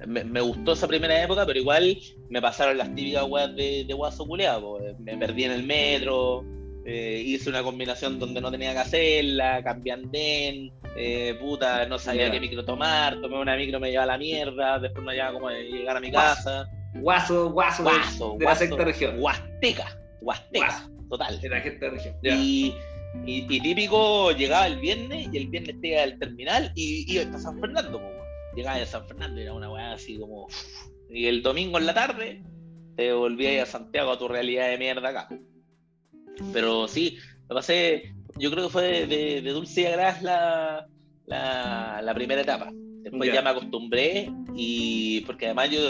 [0.07, 1.99] me, gustó esa primera época, pero igual
[2.31, 4.79] me pasaron las típicas weas de, de guaso culeado.
[4.99, 6.45] Me perdí en el metro,
[6.85, 12.31] eh, hice una combinación donde no tenía que hacerla, cambié andén, eh, puta, no sabía
[12.31, 15.51] qué micro tomar, tomé una micro, me llevaba a la mierda, después no llegaba como
[15.51, 16.69] llegar a mi casa.
[16.95, 19.16] Guaso, guaso, guaso de, la sexta región.
[19.21, 21.40] Huasteca, Huasteca, total.
[21.40, 22.16] De la sexta región.
[22.23, 22.75] Y,
[23.25, 27.38] y, típico, llegaba el viernes y el viernes te iba al terminal y iba a
[27.38, 28.01] San Fernando,
[28.57, 30.49] llegabas a San Fernando y era una weá así como.
[31.09, 32.43] Y el domingo en la tarde
[32.97, 35.29] te volvías a Santiago a tu realidad de mierda acá.
[36.53, 40.87] Pero sí, lo pasé, yo creo que fue de, dulce y agraz la,
[41.26, 42.70] la, primera etapa.
[43.03, 45.81] Después ya me acostumbré y porque además yo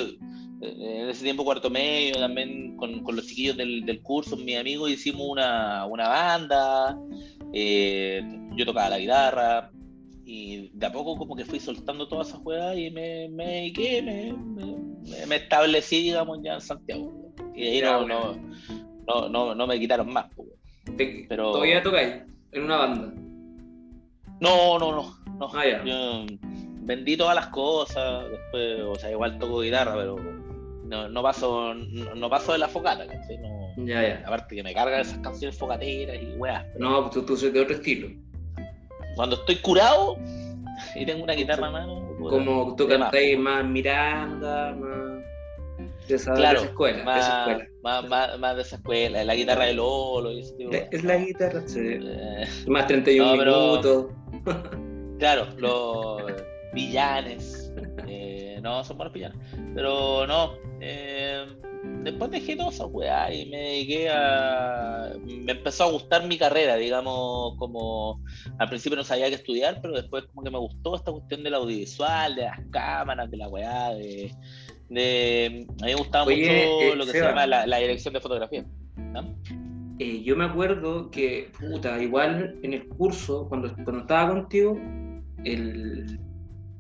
[0.62, 5.86] en ese tiempo cuarto medio también con, los chiquillos del, curso, mis amigos hicimos una,
[5.86, 6.98] banda,
[7.52, 8.22] eh,
[8.56, 9.70] yo tocaba la guitarra
[10.24, 15.26] y de a poco como que fui soltando todas esas juegas y me, me, me,
[15.26, 17.32] me, establecí, digamos, ya en Santiago.
[17.54, 18.36] Y ahí no, no,
[19.29, 20.27] no, no, me quitaron más.
[21.29, 21.53] Pero...
[21.53, 23.12] ¿Todavía tocáis en una banda?
[24.40, 25.16] No, no, no.
[25.38, 25.51] no.
[25.55, 26.27] Ah, yo
[26.83, 30.16] vendí todas las cosas, después, o sea, igual toco guitarra, pero
[30.85, 34.23] no, no paso, no, paso de la focata, No, ya, ya.
[34.27, 36.64] Aparte que me cargan esas canciones focateras y weas.
[36.79, 38.09] No, tú, tú soy de otro estilo.
[39.14, 40.16] Cuando estoy curado
[40.96, 42.16] y tengo una guitarra a mano.
[42.18, 45.10] Como tú cantáis más Miranda, más
[46.11, 47.05] de esa, claro, escuela.
[47.05, 47.70] Más, de esa escuela.
[47.83, 51.62] Más, más, de esa escuela, la guitarra de Lolo y ese tipo Es la guitarra,
[51.66, 51.81] sí.
[51.81, 54.07] Eh, más 31 minutos.
[55.18, 56.23] claro, los
[56.73, 57.73] villanes.
[58.07, 59.38] Eh, no, son buenos villanes.
[59.75, 60.55] Pero no.
[60.81, 61.46] Eh,
[62.03, 65.12] después dejé todo esa weá y me dediqué a.
[65.25, 68.23] Me empezó a gustar mi carrera, digamos, como
[68.59, 71.55] al principio no sabía qué estudiar, pero después como que me gustó esta cuestión del
[71.55, 74.33] audiovisual, de las cámaras, de la weá, de.
[74.90, 75.66] De...
[75.81, 78.64] A mí me gustaba mucho eh, lo que se llama la, dirección de fotografía.
[79.98, 84.79] Eh, yo me acuerdo que, puta, igual en el curso, cuando, cuando estaba contigo,
[85.44, 86.18] el,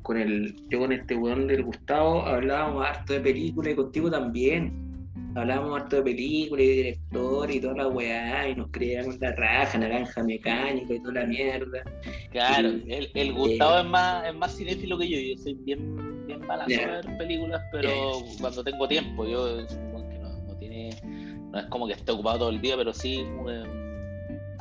[0.02, 4.88] con el, yo con este weón del Gustavo hablábamos harto de películas y contigo también.
[5.36, 9.32] Hablábamos harto de películas y de director y toda la weá, y nos creíamos la
[9.32, 11.84] raja, naranja mecánica y toda la mierda.
[12.32, 16.78] Claro, el, el, Gustavo es más es más cinéfilo que yo, yo soy bien, bien
[16.78, 16.86] yeah.
[16.86, 19.62] ver películas, pero cuando tengo tiempo, yo
[19.92, 19.98] no,
[20.46, 23.26] no, tiene, no es como que esté ocupado todo el día, pero sí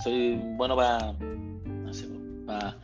[0.04, 2.08] soy bueno para, no sé,
[2.46, 2.78] para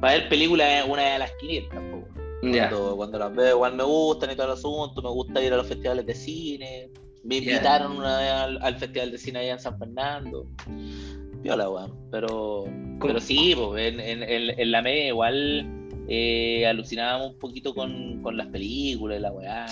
[0.00, 2.96] para ver películas una de las 500 tampoco.
[2.96, 5.66] Cuando, las veo igual me gustan y todo el asunto, me gusta ir a los
[5.66, 6.90] festivales de cine.
[7.24, 10.46] Me invitaron una vez al, festival de cine allá en San Fernando.
[11.42, 11.94] Viola, weón.
[12.10, 12.66] Pero,
[13.00, 15.66] pero sí, pues, en, en, en, la media igual
[16.08, 19.66] eh, alucinábamos un poquito con, con las películas, la weá.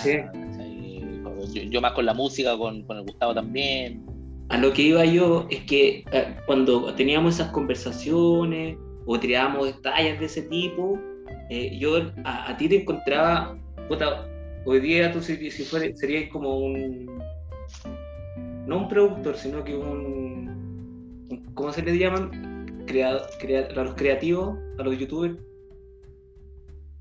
[1.70, 4.04] Yo, más con la música, con, con el Gustavo también.
[4.48, 10.20] A lo que iba yo es que eh, cuando teníamos esas conversaciones o tirábamos detalles
[10.20, 10.98] de ese tipo,
[11.50, 14.26] eh, yo a, ti te encontraba, puta,
[14.64, 17.18] hoy día tú si, si serías como un,
[18.66, 20.50] no un productor, sino que un,
[21.54, 22.84] ¿cómo se le llaman?
[22.86, 23.22] Creado,
[23.76, 25.36] a los creativos, a los youtubers,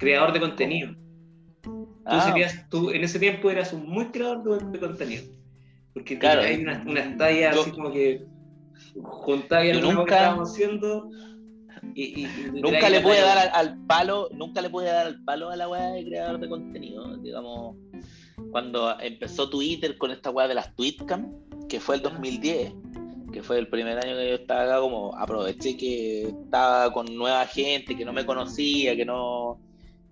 [0.04, 0.96] creador de contenido.
[1.62, 2.22] Tú, ah.
[2.22, 5.24] serías, tú en ese tiempo eras un muy creador de, contenido.
[5.94, 8.26] Porque claro, hay unas una tallas así como que
[9.02, 10.06] juntáis lo nunca...
[10.06, 11.10] que estábamos haciendo
[12.54, 15.92] nunca le puede dar al, palo, nunca le puede dar al palo a la weá
[15.92, 17.18] de creador de contenido.
[17.18, 17.76] Digamos,
[18.52, 21.32] cuando empezó Twitter con esta weá de las tweetcam,
[21.68, 22.74] que fue el 2010,
[23.32, 27.46] que fue el primer año que yo estaba acá, como aproveché que estaba con nueva
[27.48, 29.60] gente, que no me conocía, que no.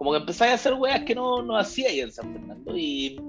[0.01, 2.75] Como que empecé a hacer weas que no, no hacía ahí en San Fernando.
[2.75, 3.19] Y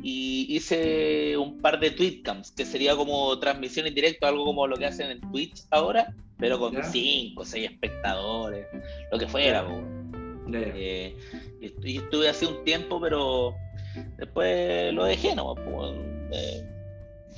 [0.00, 4.76] y hice un par de tweetcams, que sería como transmisión en directo, algo como lo
[4.76, 8.66] que hacen en Twitch ahora, pero con 5 o 6 espectadores,
[9.10, 9.66] lo que fuera.
[10.52, 11.16] Eh,
[11.82, 13.56] y, estuve hace un tiempo, pero
[14.18, 15.56] después lo dejé, ¿no?
[16.30, 16.64] Eh,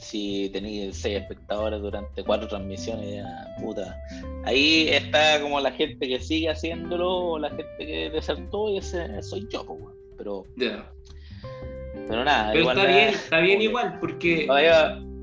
[0.01, 3.25] si tenéis 6 espectadores durante 4 transmisiones,
[3.61, 3.97] puta.
[4.45, 9.47] Ahí está como la gente que sigue haciéndolo, la gente que desertó, y ese soy
[9.51, 9.65] yo,
[10.17, 10.45] pero...
[12.09, 14.45] Pero nada, Pero está bien, está bien igual, porque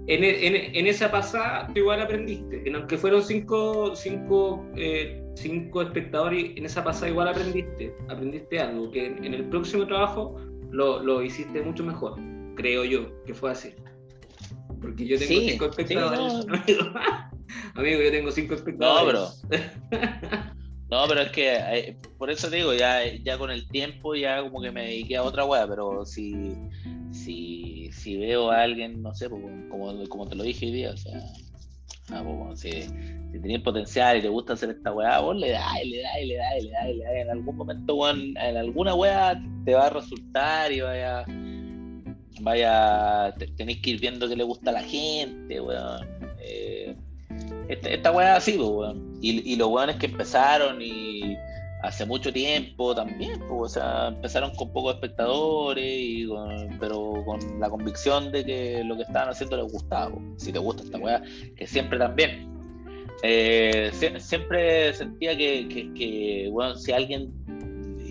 [0.07, 2.63] en, en, en, esa pasada tú igual aprendiste.
[2.65, 7.93] En aunque fueron cinco, cinco, eh, cinco espectadores, en esa pasada igual aprendiste.
[8.07, 10.39] Aprendiste algo que en, el próximo trabajo
[10.71, 12.15] lo, lo, hiciste mucho mejor,
[12.55, 13.73] creo yo, que fue así.
[14.81, 16.45] Porque yo tengo cinco espectadores.
[17.75, 18.01] amigo.
[18.01, 19.43] yo tengo cinco espectadores.
[19.43, 20.57] No, bro.
[20.89, 24.41] No, pero es que eh, por eso te digo, ya, ya con el tiempo ya
[24.41, 26.55] como que me dediqué a otra weá, pero si,
[27.11, 30.91] si, si veo a alguien, no sé, pues, como, como te lo dije hoy día,
[30.91, 31.19] o sea,
[32.11, 35.73] ah, pues, si, si tenés potencial y te gusta hacer esta weá, vos le das,
[35.83, 39.73] le das, le das, le das, le das, en algún momento, en alguna weá te
[39.73, 41.25] va a resultar y vaya,
[42.41, 46.07] vaya, tenés que ir viendo que le gusta a la gente, weón.
[46.39, 46.95] Eh,
[47.69, 49.17] esta, esta weá así, pues, weón.
[49.21, 51.35] Y, y los weones que empezaron y,
[51.81, 56.27] hace mucho tiempo también, pues, o sea, empezaron con pocos espectadores, y
[56.79, 60.15] pero con la convicción de que lo que estaban haciendo les gustaba.
[60.37, 61.21] Si te gusta esta weá,
[61.55, 62.51] que siempre también.
[63.23, 67.33] Eh, siempre sentía que, bueno, si alguien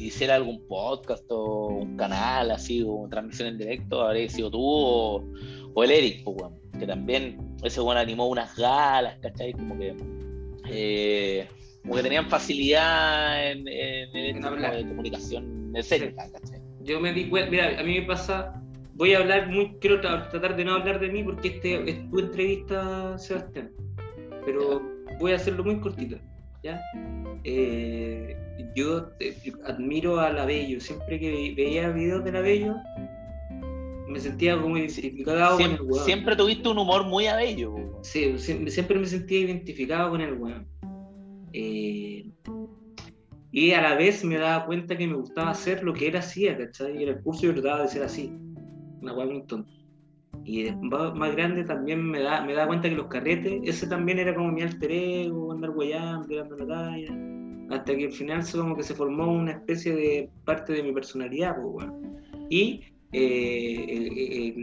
[0.07, 5.85] hiciera algún podcast o un canal así, o transmisión en directo, habría sido tú o,
[5.85, 9.53] el Eric, pues, que también ese bueno animó unas galas, ¿cachai?
[9.53, 9.95] Como que
[10.71, 11.47] eh,
[11.83, 14.77] como que tenían facilidad en, en, hablar.
[14.77, 16.29] de comunicación escénica,
[16.83, 18.61] Yo me di cuenta, mira, a mí me pasa,
[18.95, 22.19] voy a hablar muy, quiero tratar de no hablar de mí porque este es tu
[22.19, 23.71] entrevista, Sebastián,
[24.45, 24.83] pero
[25.21, 26.17] voy a hacerlo muy cortito,
[26.67, 26.83] ¿ya?
[27.45, 28.37] Eh,
[28.75, 29.11] yo
[29.65, 32.77] admiro a la Bello, siempre que veía videos de la Bello,
[34.09, 36.05] me sentía como identificado siempre, con el weón.
[36.05, 37.75] Siempre tuviste un humor muy abello.
[38.03, 40.67] Sí, siempre me sentía identificado con el weón.
[41.53, 42.31] Eh,
[43.53, 46.57] y a la vez me daba cuenta que me gustaba hacer lo que él hacía,
[46.59, 46.99] ¿cachai?
[46.99, 48.33] Y en el curso yo trataba de ser así.
[49.01, 49.71] Una weá muy tonta.
[50.47, 54.33] Y más grande también me da, me da cuenta que los carretes, ese también era
[54.33, 57.19] como mi alter ego, andar guayando, tirando la talla.
[57.71, 61.57] Hasta que al final como que se formó una especie de parte de mi personalidad,
[61.61, 62.01] pues, bueno.
[62.49, 62.81] Y
[63.11, 64.55] eh,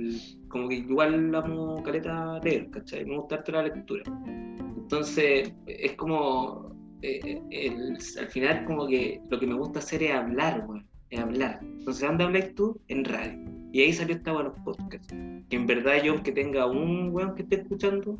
[0.48, 3.04] como que igual amo caleta leer, ¿cachai?
[3.04, 4.04] Me gusta la lectura.
[4.78, 7.42] Entonces, es como eh,
[8.20, 11.60] al final como que lo que me gusta hacer es hablar, güey, es hablar.
[11.62, 12.80] Entonces, ¿dónde habláis tú?
[12.88, 13.53] En radio.
[13.74, 15.08] Y ahí salió esta los podcasts.
[15.50, 18.16] Que en verdad yo, aunque tenga un weón que esté escuchando,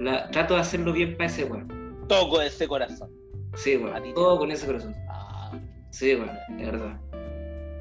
[0.00, 1.68] la, trato de hacerlo bien para ese weón.
[2.08, 3.10] Todo con ese corazón.
[3.56, 4.14] Sí, weón.
[4.14, 4.94] Todo con ese corazón.
[5.10, 5.52] Ah.
[5.90, 6.98] Sí, weón, es verdad.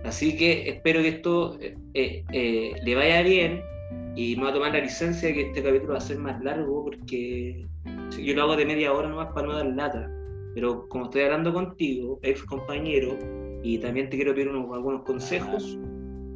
[0.04, 3.64] Así que espero que esto eh, eh, le vaya bien
[4.18, 6.44] y me voy a tomar la licencia de que este capítulo va a ser más
[6.44, 7.66] largo porque
[8.12, 10.12] yo lo hago de media hora nomás para no dar lata.
[10.54, 13.18] Pero como estoy hablando contigo, ex compañero,
[13.64, 15.80] y también te quiero pedir unos, algunos consejos,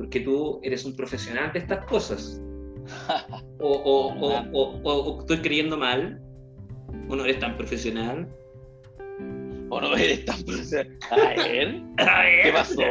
[0.10, 2.42] porque tú eres un profesional de estas cosas.
[3.62, 4.14] O,
[4.54, 6.18] o, o, estoy creyendo mal,
[7.10, 8.26] o no eres tan profesional.
[9.70, 10.98] O no eres tan profesional.
[11.12, 11.82] A ver,
[12.44, 12.82] ¿qué pasó?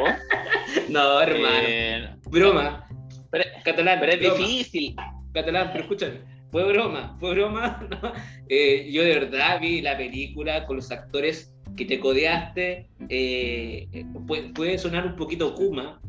[0.90, 1.66] no, hermano.
[1.66, 2.87] Eh, broma.
[3.31, 3.98] Pero, catalán.
[3.98, 4.94] Pero es difícil.
[5.33, 7.88] Catalán, pero escúchame fue broma, fue broma.
[8.48, 12.88] Eh, yo de verdad vi la película con los actores que te codeaste.
[13.09, 13.87] Eh,
[14.54, 16.00] puede, sonar un poquito Kuma,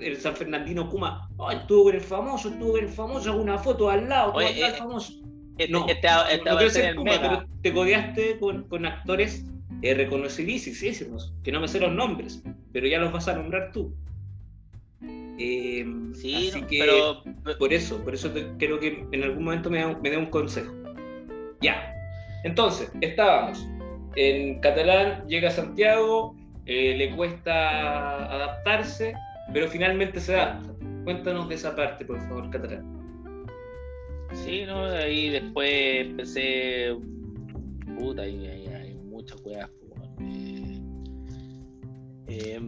[0.00, 1.28] el San Fernandino Kuma.
[1.36, 4.42] Oh, estuvo con el famoso, estuvo con el famoso, hago una foto al lado, con
[4.42, 5.12] el eh, famoso.
[5.58, 6.08] Este, no, este,
[6.66, 9.44] este Kuma, pero te codeaste con, con actores
[9.82, 12.42] reconocidísimos, que no me sé los nombres,
[12.72, 13.94] pero ya los vas a nombrar tú.
[15.40, 17.22] Eh, sí, así que pero...
[17.58, 20.72] por eso, por eso creo que en algún momento me dé un consejo.
[21.60, 21.94] Ya.
[22.44, 23.66] Entonces, estábamos.
[24.16, 26.34] En catalán llega a Santiago,
[26.66, 29.14] eh, le cuesta adaptarse,
[29.52, 30.74] pero finalmente se adapta.
[31.04, 32.98] Cuéntanos de esa parte, por favor, catalán.
[34.32, 36.96] Sí, no, ahí después empecé.
[37.98, 39.70] Puta, hay, hay, muchas weas.
[42.30, 42.60] Eh,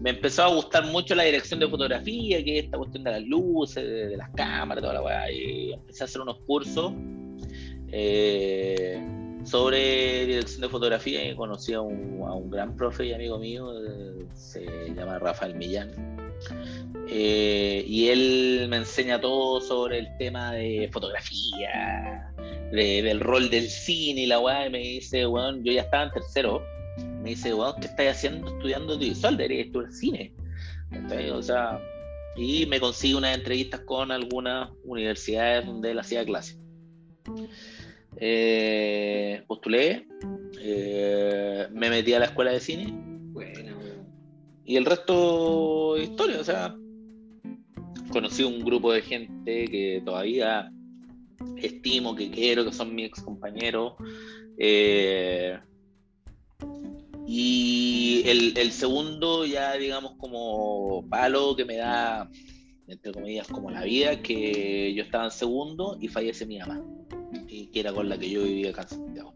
[0.00, 3.22] me empezó a gustar mucho la dirección de fotografía, que es esta cuestión de las
[3.22, 5.30] luces, de, las cámaras, toda la weá.
[5.30, 6.92] Y empecé a hacer unos cursos
[7.92, 9.00] eh,
[9.48, 13.72] sobre dirección de fotografía y conocí a un, gran profe y amigo mío,
[14.34, 15.90] se llama Rafael Millán.
[17.10, 22.32] Eh, y él me enseña todo sobre el tema de fotografía,
[22.70, 26.12] del rol del cine y la weá, y me dice, bueno, yo ya estaba en
[26.12, 26.62] tercero
[27.22, 29.36] me dice, wow, ¿qué estás haciendo estudiando audiovisual?
[29.36, 30.32] Deberías estudiar cine.
[31.34, 31.80] O sea,
[32.36, 36.56] y me consigue unas entrevistas con algunas universidades donde él hacía clase.
[38.20, 40.08] Eh, postulé,
[40.60, 42.92] eh, me metí a la escuela de cine.
[43.32, 43.78] Bueno,
[44.64, 46.74] y el resto, historia, o sea,
[48.10, 50.70] conocí un grupo de gente que todavía
[51.56, 53.94] estimo, que quiero, que son mis ex compañeros.
[54.58, 55.58] Eh,
[57.26, 62.28] y el, segundo, ya digamos, como palo que me da,
[62.86, 66.82] entre comillas, como la vida, que yo estaba en segundo y fallece mi mamá,
[67.58, 69.34] y que era con la que yo vivía acá Santiago.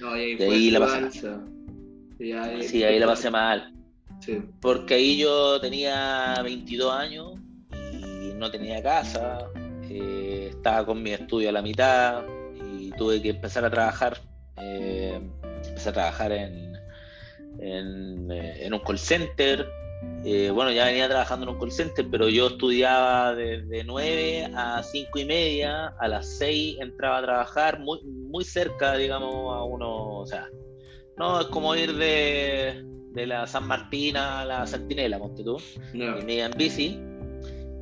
[0.00, 1.12] No, ahí de ahí la pasé mal.
[2.62, 3.74] Sí, ahí, la pasé mal.
[4.60, 7.34] Porque ahí yo tenía 22 años
[7.92, 9.38] y no tenía casa,
[9.88, 14.18] eh, estaba con mi estudio a la mitad y tuve que empezar a trabajar.
[14.56, 15.20] Eh,
[15.64, 16.68] empecé a trabajar en
[17.60, 19.66] eh, en, un call center.
[20.24, 24.82] Eh, bueno, ya venía trabajando en un call center, pero yo estudiaba de, 9 a
[24.82, 30.18] 5 y media, a las 6 entraba a trabajar, muy, muy cerca, digamos, a uno,
[30.18, 30.48] o sea,
[31.16, 35.56] No, es como ir de, de la San Martín a la Centinela, ponte tú.
[35.94, 36.18] No.
[36.18, 37.00] Y me iba en bici.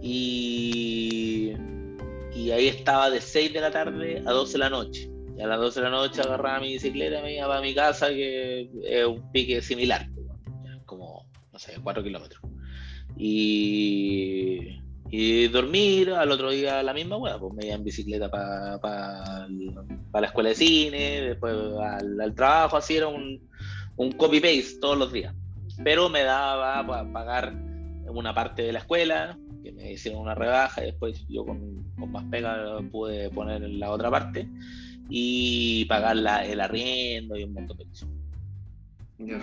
[0.02, 1.52] Y,
[2.34, 5.10] y ahí estaba de 6 de la tarde a 12 de la noche.
[5.36, 7.74] Y a las 12 de la noche agarraba mi bicicleta y me iba para mi
[7.74, 10.08] casa, que es un pique similar,
[11.56, 12.42] no sé, 4 kilómetros.
[13.16, 14.78] Y,
[15.08, 20.26] y dormir, al otro día la misma hueá, pues me iba en bicicleta para la
[20.26, 23.40] escuela de cine, después al, al trabajo, así era un,
[23.96, 25.34] un copy-paste todos los días.
[25.82, 27.54] Pero me daba para pagar
[28.06, 32.12] una parte de la escuela, que me hicieron una rebaja, y después yo con, con
[32.12, 34.46] más pega pude poner la otra parte
[35.08, 38.08] y pagar la, el arriendo y un montón de cosas.
[39.18, 39.40] Ya.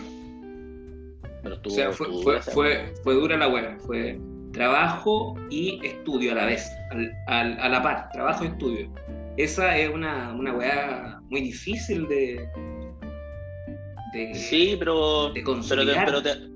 [1.44, 3.78] Pero O sea, fue, fue, fue, fue dura la hueá.
[3.86, 4.18] Fue
[4.54, 8.90] trabajo y estudio a la vez, al- al- a la par, trabajo y estudio.
[9.38, 12.48] Esa es una, una weá muy difícil de.
[14.14, 16.06] de Sí, pero, de pero, te- consolidar.
[16.06, 16.53] pero te-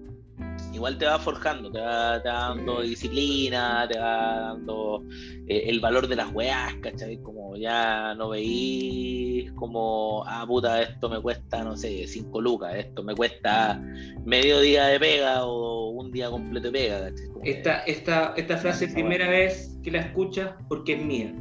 [0.77, 2.89] igual te va forjando, te va, te va dando Sí.
[2.89, 5.03] disciplina, te va dando
[5.47, 7.17] eh, el valor de las weas, ¿cachai?
[7.21, 13.03] Como ya no veís como, ah, puta, esto me cuesta, no sé, 5 lucas, esto
[13.03, 13.81] me cuesta
[14.25, 17.27] medio día de pega o un día completo de pega, ¿cachai?
[17.27, 21.33] Como que- Esta, esta, esta frase, primera vez que la escuchas porque es mía.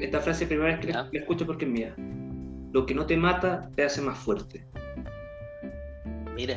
[0.00, 1.94] Esta frase, primera vez que la, la escuchas porque es mía.
[2.72, 4.66] Lo que no te mata te hace más fuerte.
[6.34, 6.56] Mira,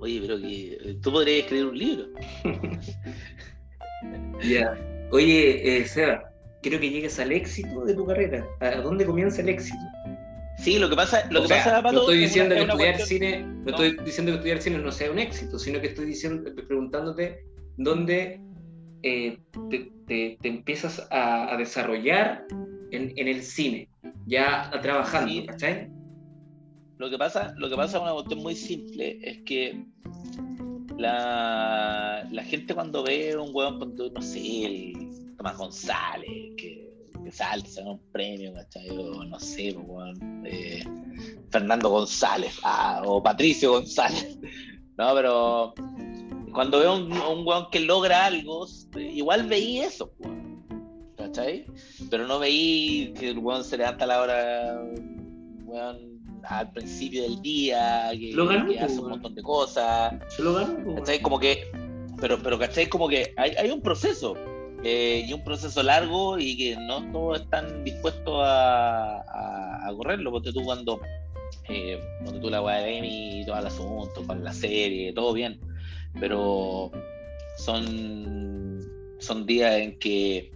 [0.00, 2.06] oye, pero que tú podrías escribir un libro.
[4.42, 4.76] Ya.
[5.10, 6.22] Oye, eh, Seba,
[6.62, 8.46] quiero que llegues al éxito de tu carrera.
[8.60, 9.78] ¿A dónde comienza el éxito?
[10.58, 12.64] Sí, lo que pasa, lo O que sea, pasa, Pato, no estoy es diciendo una-
[12.64, 13.70] que es una estudiar cine, no, No.
[13.70, 17.44] estoy diciendo que estudiar cine no sea un éxito, sino que estoy diciendo, preguntándote
[17.76, 18.40] dónde
[19.02, 19.38] eh,
[19.70, 22.44] te, te- te empiezas a, a desarrollar
[22.90, 23.88] en, en el cine,
[24.26, 25.46] ya trabajando, Sí.
[25.46, 25.88] ¿cachai?
[26.98, 29.84] Lo que pasa, lo que pasa es una cuestión muy simple, es que
[30.96, 36.92] la, la gente cuando ve un hueón, no sé, el Tomás González, que,
[37.24, 38.88] que salta, un premio, ¿cachai?
[38.88, 40.84] No sé, pues, weón, eh,
[41.50, 44.36] Fernando González, ah, o Patricio González,
[44.98, 45.74] no, pero
[46.52, 50.12] cuando veo un, un weón que logra algo, igual veí eso,
[51.16, 51.64] ¿cachai?
[52.10, 54.82] Pero no veí que el weón se levanta a la hora,
[55.64, 59.10] weón, al principio del día, que, Lo ganó, que hace un weón.
[59.10, 61.20] montón de cosas, Se lo ganó, po, ¿cachai?
[61.20, 61.70] Como que,
[62.20, 62.88] pero, pero ¿cachai?
[62.88, 64.36] Como que hay, hay un proceso,
[64.84, 70.30] eh, y un proceso largo y que no todos están dispuestos a, a, a correrlo,
[70.30, 71.00] porque tú cuando,
[71.68, 75.32] eh, cuando tú la weá de Amy y todo el asunto, con la serie, todo
[75.32, 75.58] bien,
[76.20, 76.90] pero
[77.56, 78.80] son,
[79.18, 80.52] son días en que eh,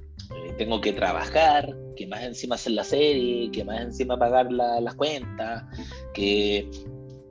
[0.57, 4.95] tengo que trabajar, que más encima hacer la serie, que más encima pagar la- las
[4.95, 5.65] cuentas,
[6.15, 6.69] que,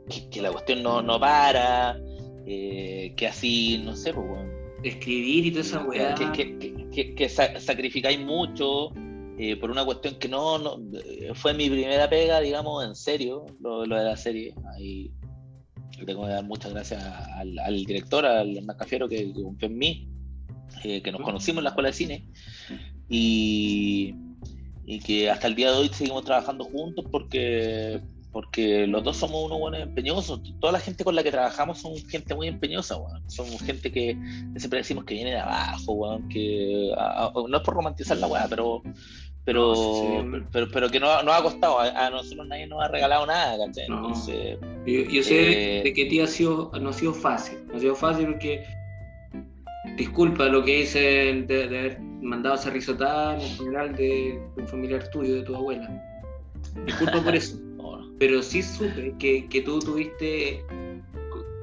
[0.09, 1.97] que, que la cuestión no, no para,
[2.45, 4.49] eh, que así, no sé, pues, bueno,
[4.84, 6.16] Escribir y toda esa weá.
[6.16, 8.91] que, que, que, que- que sa- sacrificáis mucho
[9.38, 13.45] eh, por una cuestión que no, no eh, fue mi primera pega, digamos, en serio,
[13.59, 14.53] lo, lo de la serie.
[14.76, 15.12] Ahí
[16.05, 19.78] tengo que dar muchas gracias al, al director, al Hernán Cafiero, que, que confió en
[19.78, 20.09] mí,
[20.84, 22.26] eh, que nos conocimos en la escuela de cine
[23.07, 24.16] y,
[24.93, 28.01] y que hasta el día de hoy seguimos trabajando juntos porque
[28.33, 30.39] porque los dos somos unos buenos empeñosos.
[30.61, 33.29] Toda la gente con la que trabajamos son gente muy empeñosa, weón.
[33.29, 34.15] Somos gente que
[34.55, 38.27] siempre decimos que viene de abajo, weón, que a- a- no es por romantizar la
[38.27, 38.81] weá, pero
[39.43, 40.43] pero, No, sí, sí, hombre.
[40.51, 43.57] pero, pero que no, no ha costado, a, a nosotros nadie nos ha regalado nada,
[43.65, 43.89] ¿cachai?
[43.89, 43.97] No.
[43.97, 47.57] Entonces, Yo, yo sé Eh, de que ti ha sido, no ha sido fácil.
[47.67, 48.63] No ha sido fácil porque.
[49.97, 54.67] Disculpa lo que hice de, de haber mandado esa risotada en el funeral de, un
[54.67, 55.89] familiar tuyo, de tu abuela.
[56.86, 57.59] Disculpa por eso.
[58.19, 60.63] Pero sí supe que, que tú tuviste.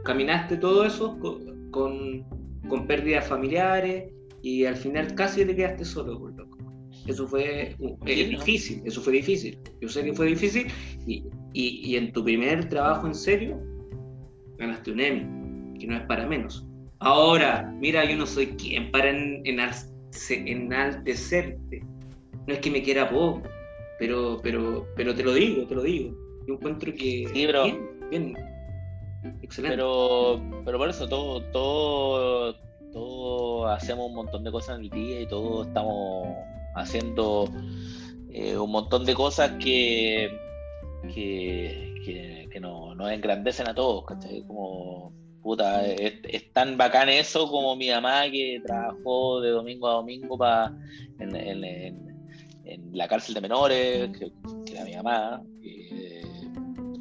[0.05, 2.25] Caminaste todo eso con, con,
[2.69, 4.11] con pérdidas familiares
[4.43, 6.59] y al final casi te quedaste solo, por loco.
[7.07, 9.59] Eso fue uh, eh, difícil, eso fue difícil.
[9.81, 10.67] Yo sé que fue difícil
[11.07, 13.61] y, y, y en tu primer trabajo en serio
[14.59, 16.67] ganaste un Emmy, que no es para menos.
[17.01, 19.93] Ahora, mira, yo no soy quien para en- enalce-
[20.31, 21.83] enaltecerte.
[22.47, 23.43] No es que me quiera poco,
[23.99, 26.15] pero, pero, pero te lo digo, te lo digo.
[26.47, 28.37] Yo encuentro que Sí, pero- bien, bien,
[29.43, 29.77] excelente.
[29.77, 32.55] Pero, pero por eso todo, todo,
[32.93, 36.29] todo hacemos un montón de cosas en el día y todos estamos
[36.75, 37.51] haciendo
[38.31, 40.31] eh, un montón de cosas que,
[41.15, 44.43] que, que, que nos, nos engrandecen a todos, ¿cachai?
[44.47, 50.37] Como puta, es, tan bacán eso como mi mamá que trabajó de domingo a domingo
[50.37, 50.73] pa,
[51.19, 52.09] en, en- en-
[52.93, 54.31] la cárcel de menores, que,
[54.67, 55.43] que era mi mamá.
[55.63, 56.23] eh,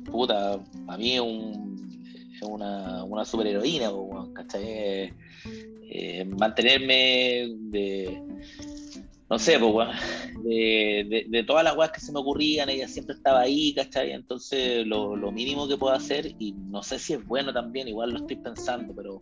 [0.10, 2.04] puta, a mí es, un,
[2.42, 3.92] una, una superheroína,
[4.34, 5.12] ¿cachai?
[5.90, 8.22] Eh, mantenerme de,
[9.30, 9.90] no sé, pues,
[10.44, 14.12] de, de, todas las weas que se me ocurrían, ella siempre estaba ahí, ¿cachai?
[14.12, 18.12] Entonces, lo, lo, mínimo que puedo hacer, y no sé si es bueno también, igual
[18.12, 19.22] lo estoy pensando, pero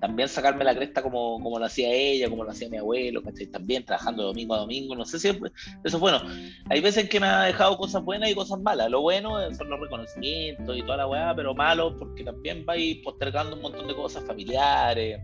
[0.00, 3.46] también sacarme la cresta como, como lo hacía ella, como lo hacía mi abuelo, ¿cachai?
[3.46, 5.40] También trabajando domingo a domingo, no sé si eso
[5.84, 6.20] es bueno.
[6.68, 8.90] Hay veces que me ha dejado cosas buenas y cosas malas.
[8.90, 12.76] Lo bueno son los reconocimientos y toda la weá, pero malo porque también va a
[12.76, 15.20] ir postergando un montón de cosas familiares.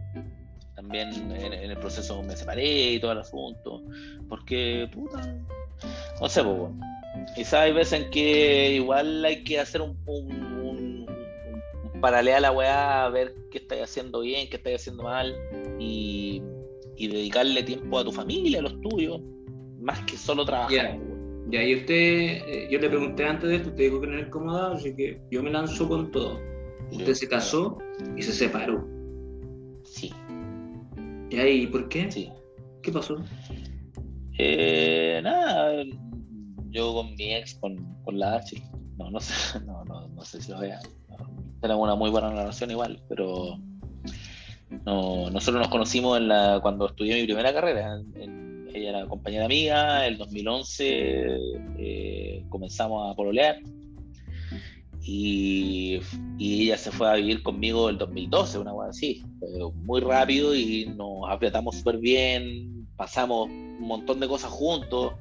[0.85, 3.83] También en, el proceso me separé y todo el asunto.
[4.29, 5.37] Porque, puta,
[6.21, 6.81] no sé, pues bueno.
[7.35, 9.97] Quizás hay veces en que igual hay que hacer un
[12.05, 15.35] paralea a la weá, a ver qué estáis haciendo bien, qué estáis haciendo mal
[15.79, 16.43] y,
[16.99, 19.23] dedicarle tiempo a tu familia, a los tuyos,
[19.81, 20.99] más que solo trabajar.
[21.49, 24.27] Ya, y usted, eh, yo le pregunté antes de esto, usted dijo que no era
[24.27, 26.39] incomodado, así que yo me lanzo con todo.
[26.91, 27.79] Usted se casó
[28.19, 28.87] y se separó.
[29.85, 30.13] Sí.
[31.37, 32.11] ¿Y por qué?
[32.11, 32.31] Sí.
[32.83, 33.17] ¿Qué pasó?
[34.39, 35.85] Eh, nada,
[36.71, 38.63] yo con mi ex, con, con la H,
[38.99, 40.81] no, no sé, no, no, no sé si lo vea
[41.65, 43.59] tenemos una muy buena relación igual, pero
[44.85, 48.03] nosotros nos conocimos en la, cuando estudié mi primera carrera.
[48.75, 51.39] ella era compañera amiga, el 2011
[51.79, 53.61] eh, comenzamos a pololear
[55.05, 56.01] y,
[56.39, 59.23] ella se fue a vivir conmigo el 2012, una cosa así,
[59.75, 65.15] muy rápido y nos apretamos súper bien, pasamos un montón de cosas juntos,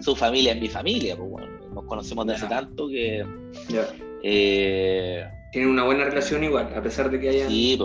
[0.00, 3.24] su familia es mi familia, pues bueno, nos conocemos desde hace tanto que...
[4.22, 7.48] Eh, tienen una buena relación igual, a pesar de que haya.
[7.48, 7.78] Sí,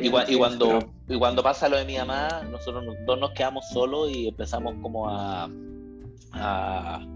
[0.00, 0.78] y, cuando,
[1.08, 5.08] y cuando pasa lo de mi mamá, nosotros dos nos quedamos solos y empezamos como
[5.08, 5.48] a,
[6.32, 7.06] a,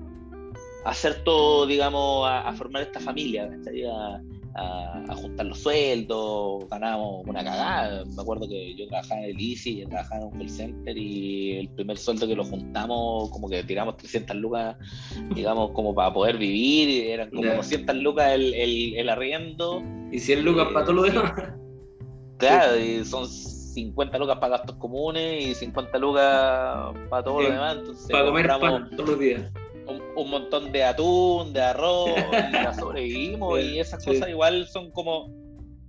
[0.85, 3.51] hacer todo, digamos, a, formar esta familia,
[3.87, 8.05] a, juntar los sueldos, ganábamos una cagada.
[8.05, 11.68] Me acuerdo que yo trabajaba en el ICI, trabajaba en un call center y el
[11.70, 14.76] primer sueldo que lo juntamos, como que tiramos 300 lucas,
[15.35, 19.83] digamos, como para poder vivir, eran como 200 lucas el, el, arriendo.
[20.11, 21.33] Y 100 lucas para todo lo demás.
[22.39, 27.78] Claro, y son 50 lucas para gastos comunes y 50 lucas para todo lo demás.
[28.11, 29.53] para comer pan todos los días
[29.91, 32.11] un, montón de atún, de arroz,
[32.51, 35.30] y la sobrevivimos, y esas cosas igual son como.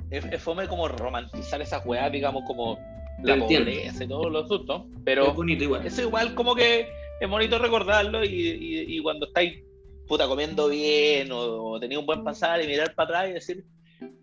[0.09, 2.77] Es, fome como romantizar esas weas, digamos, como
[3.23, 4.83] la pobreza y todos los asuntos.
[5.05, 5.85] Pero bonito igual.
[5.85, 6.87] eso igual como que
[7.19, 9.63] es bonito recordarlo y, cuando estáis
[10.07, 13.65] puta comiendo bien o, o un buen pasar y mirar para atrás y decir,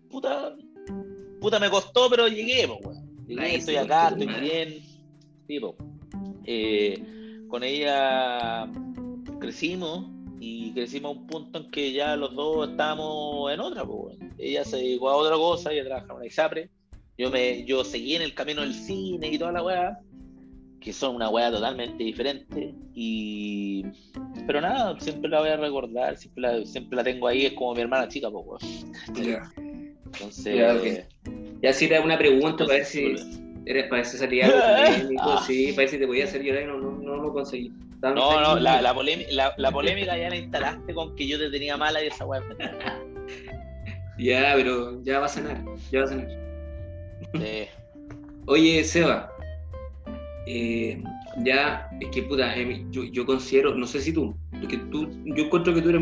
[0.09, 0.53] puta,
[1.39, 2.67] puta me costó, pero llegué,
[3.27, 4.81] Llegué, estoy acá, estoy bien.
[5.47, 5.75] Tipo,
[6.45, 7.01] eh,
[7.47, 8.69] con ella
[9.39, 10.05] crecimos
[10.39, 13.85] y crecimos a un punto en que ya los dos estábamos en otra.
[13.85, 16.69] Pues, ella se dedicó a otra cosa, ella trabajaba en la ISAPRE.
[17.17, 19.99] Yo, me, yo seguí en el camino del cine y toda la weá,
[20.79, 22.73] que son una weá totalmente diferente.
[22.93, 23.83] Y...
[24.47, 27.75] Pero nada, siempre la voy a recordar, siempre la, siempre la tengo ahí, es como
[27.75, 28.85] mi hermana chica, pues,
[30.05, 31.05] Entonces.
[31.61, 33.15] Ya, si te hago una pregunta para ver si.
[33.69, 34.57] Eres, si salía algo
[35.21, 35.43] ah.
[35.45, 37.71] sí, para ver si te podía hacer llorar y no, no, no lo conseguí.
[38.01, 42.03] No, no, la, la, la, polémica ya la instalaste con que yo te tenía mala
[42.03, 42.41] y esa weá.
[44.17, 46.27] ya, pero ya va a sanar, ya va a sanar.
[48.47, 49.31] Oye, Seba,
[50.47, 51.03] eh,
[51.43, 55.43] ya, es que puta, eh, yo, yo, considero, no sé si tú, porque tú, yo
[55.43, 56.01] encuentro que tú eres,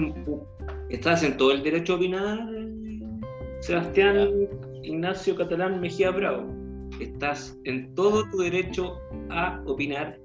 [0.89, 2.47] estás en todo el derecho a opinar,
[3.59, 4.47] Sebastián
[4.83, 6.56] Ignacio Catalán Mejía Bravo.
[6.99, 10.17] Estás en todo tu derecho a opinar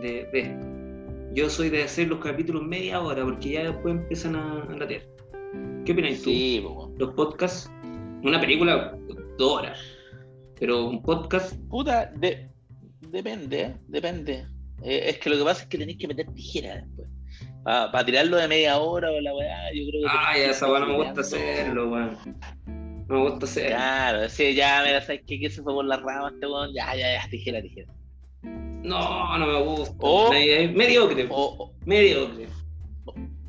[0.00, 0.70] de, de esto
[1.32, 5.02] yo soy de hacer los capítulos media hora porque ya después empiezan a, a latear.
[5.84, 6.30] ¿Qué opinas tú?
[6.30, 6.64] Sí,
[6.98, 7.70] Los podcasts,
[8.22, 8.96] una película,
[9.38, 9.78] dos horas.
[10.58, 11.54] Pero un podcast.
[11.68, 12.12] Puta,
[13.00, 13.76] depende, ¿eh?
[13.86, 14.46] depende.
[14.82, 17.08] Eh, es que lo que pasa es que tenéis que meter tijera después.
[17.64, 20.08] Para tirarlo de media hora o la weá, yo creo que.
[20.08, 22.16] Ah, ya esa weá no me gusta hacerlo, weón.
[23.10, 23.70] No me gusta hacerlo.
[23.70, 25.40] Claro, sí, ya, mira, ¿sabes qué?
[25.40, 26.72] Que se fue por las ramas este weón.
[26.72, 27.92] Ya, ya, ya, tijera, tijera.
[28.44, 29.96] No, no me gusta.
[29.98, 31.26] O, mediocre.
[31.28, 32.46] O, mediocre.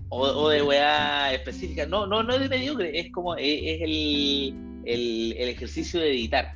[0.10, 1.86] O, de weá específica.
[1.86, 6.56] No, no, no es de mediocre, es como es, el, el, el, ejercicio de editar.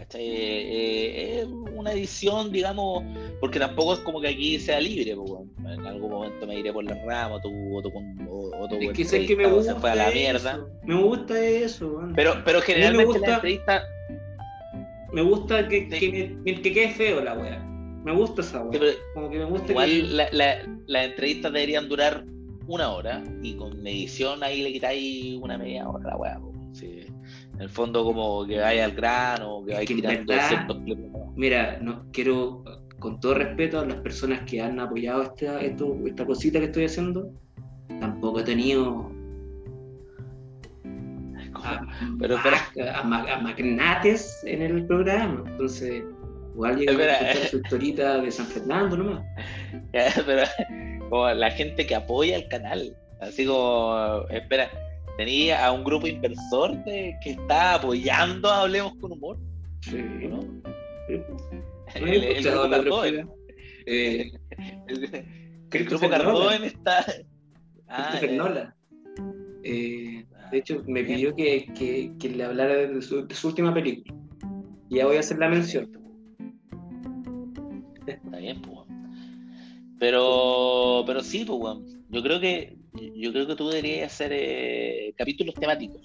[0.00, 0.22] ¿Cachai?
[0.22, 3.04] Eh, eh, es una edición, digamos,
[3.38, 5.10] porque tampoco es como que aquí sea libre.
[5.10, 7.90] En algún momento me iré por la rama o tu, o tu,
[8.30, 10.66] o tu es que sé que me gusta se fue a la mierda.
[10.84, 12.00] Me gusta eso.
[12.16, 13.82] Pero, pero generalmente me gusta, la entrevista.
[15.12, 17.58] Me gusta que, que, que, que quede feo la weá.
[18.02, 18.94] Me gusta esa weá.
[19.12, 22.24] como que me gusta igual las entrevistas deberían durar
[22.66, 26.40] una hora y con medición ahí le quitáis una media hora la weá.
[26.40, 26.59] Sí.
[27.60, 30.78] En el fondo como que vaya al grano, que vaya quitando ciertos
[31.36, 32.64] Mira, no, quiero,
[32.98, 36.86] con todo respeto a las personas que han apoyado esta, esto, esta cosita que estoy
[36.86, 37.30] haciendo,
[38.00, 39.12] tampoco he tenido
[41.52, 41.86] a,
[42.18, 45.44] pero, a, magnates en el programa.
[45.46, 46.02] Entonces,
[46.54, 49.22] igual llega la historita de San Fernando nomás.
[50.24, 50.44] pero
[51.10, 54.70] como la gente que apoya el canal, así como, espera,
[55.20, 59.38] tenía a un grupo inversor que está apoyando a Hablemos con Humor.
[59.82, 59.98] Sí.
[59.98, 60.40] ¿no?
[61.94, 63.30] El, el, grupo Cardón.
[63.84, 64.32] Eh,
[65.72, 67.04] el, grupo Cardón está.
[67.86, 68.74] Ah, Fernola.
[69.62, 73.74] Eh, de hecho, me pidió que, que, que le hablara de su, de su, última
[73.74, 74.18] película.
[74.88, 75.92] Y ya voy a hacer la mención.
[78.06, 78.88] Está bien, pues.
[79.98, 81.76] Pero, pero sí, pues,
[82.08, 86.00] yo creo que yo creo que tú deberías hacer eh, capítulos temáticos.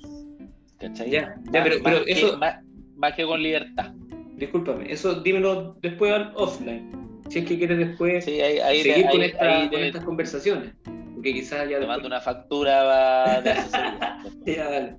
[0.80, 1.10] ¿Cachai?
[1.10, 2.38] Ya, ya pero, pero eso.
[2.38, 2.64] más,
[2.96, 3.94] más, que con libertad.
[4.36, 6.92] Discúlpame, eso dímelo después al offline.
[7.30, 10.74] Si es que quieres después seguir con, esta, con estas conversaciones
[11.26, 11.80] que quizás ya...
[11.80, 13.56] Te mando una factura de
[14.56, 14.98] ya,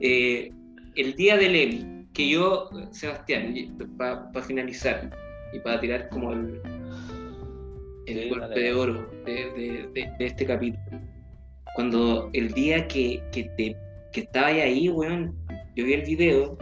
[0.00, 0.52] eh,
[0.96, 3.54] el día del Emmy, que yo, Sebastián,
[3.96, 5.10] para finalizar
[5.52, 6.60] y para tirar como el,
[8.06, 10.82] el golpe de oro de, de, este capítulo,
[11.74, 13.76] cuando el día que, que, te,
[14.12, 15.36] que estaba ahí, weón,
[15.74, 16.56] yo vi el video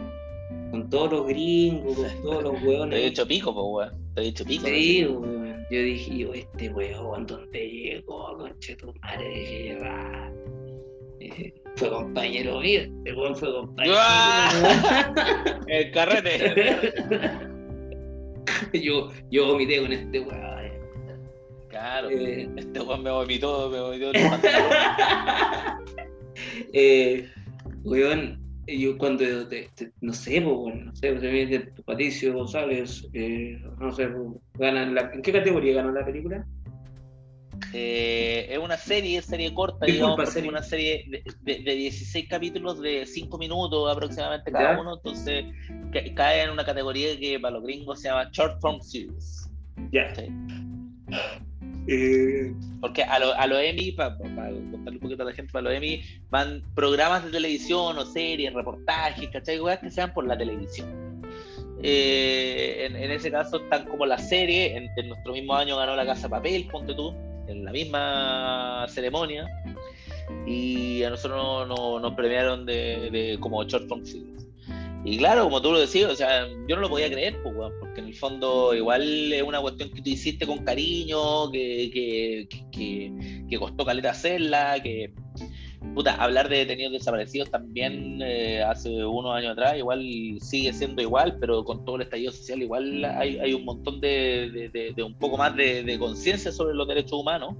[0.71, 2.89] con todos los gringos, con todos los weones.
[2.99, 4.13] Te he hecho pico, pues, weón.
[4.15, 4.67] Te he hecho pico.
[4.67, 5.65] Sí, weón.
[5.69, 8.37] Yo dije, yo, este weón, ¿dónde llegó?
[8.37, 9.77] Conche tu madre,
[11.19, 13.97] eh, fue compañero mío, este weón fue compañero.
[15.67, 16.93] El carrete.
[18.83, 20.72] yo, yo vomité con este weón.
[22.07, 24.11] Claro, eh, este weón me vomitó, me vomitó.
[26.73, 27.29] eh,
[27.83, 29.25] weón, yo cuando,
[30.01, 34.09] no sé, pues, bueno, no sé, de Patricio González, eh, no sé,
[34.55, 36.45] ganan la, ¿en qué categoría ganó la película?
[37.73, 40.49] Eh, es una serie, serie corta, digamos, serie.
[40.49, 45.45] una serie de, de, 16 capítulos de 5 minutos aproximadamente cada uno, entonces
[46.15, 49.49] cae en una categoría que para los gringos se llama Short Form Series.
[49.91, 50.13] Ya.
[51.87, 54.59] Eh, Porque a los a lo Emmy, para contarle
[54.91, 59.29] un poquito a la gente, para los Emmy van programas de televisión o series, reportajes,
[59.29, 59.59] ¿cachai?
[59.81, 61.03] que sean por la televisión.
[61.85, 66.29] Eh, en, ese caso están como la serie, en, nuestro mismo año ganó La Casa
[66.29, 67.13] Papel, ponte tú,
[67.47, 69.45] en la misma ceremonia,
[70.47, 74.47] y a nosotros nos premiaron de, de, como short form series.
[75.05, 77.99] Y claro, como tú lo decías, o sea, yo no lo podía creer, pues, porque
[77.99, 83.45] en el fondo igual es una cuestión que tú hiciste con cariño, que, que, que,
[83.49, 85.11] que costó caleta hacerla, que,
[85.93, 90.01] puta, hablar de detenidos desaparecidos también eh, hace unos años atrás, igual
[90.39, 94.69] sigue siendo igual, pero con todo el estallido social igual hay, hay un montón de,
[94.73, 97.55] de, de, un poco más de, conciencia sobre los derechos humanos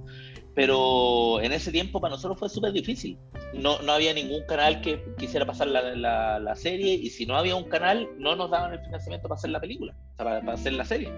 [0.54, 3.18] pero en ese tiempo para nosotros fue súper difícil.
[3.54, 7.56] No, no había ningún canal que quisiera pasar la, la, serie y si no había
[7.56, 11.12] un canal no nos daban el financiamiento para hacer la película, para, hacer la serie.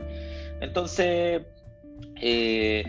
[0.61, 1.43] Entonces,
[2.21, 2.85] eh,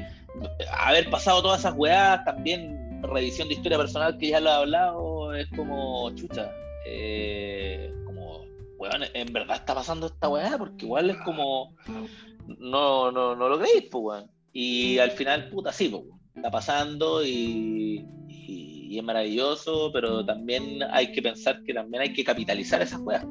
[0.77, 5.33] haber pasado todas esas weas, también revisión de historia personal que ya lo he hablado,
[5.33, 6.51] es como chucha.
[6.85, 8.45] Eh, como,
[8.77, 11.75] weón, en verdad está pasando esta weá, porque igual es como,
[12.47, 14.31] no, no, no lo creéis, pues, weón.
[14.53, 16.03] Y al final, puta, sí, pues,
[16.37, 18.05] está pasando y,
[18.89, 23.25] es maravilloso, pero también hay que pensar que también hay que capitalizar esas weas.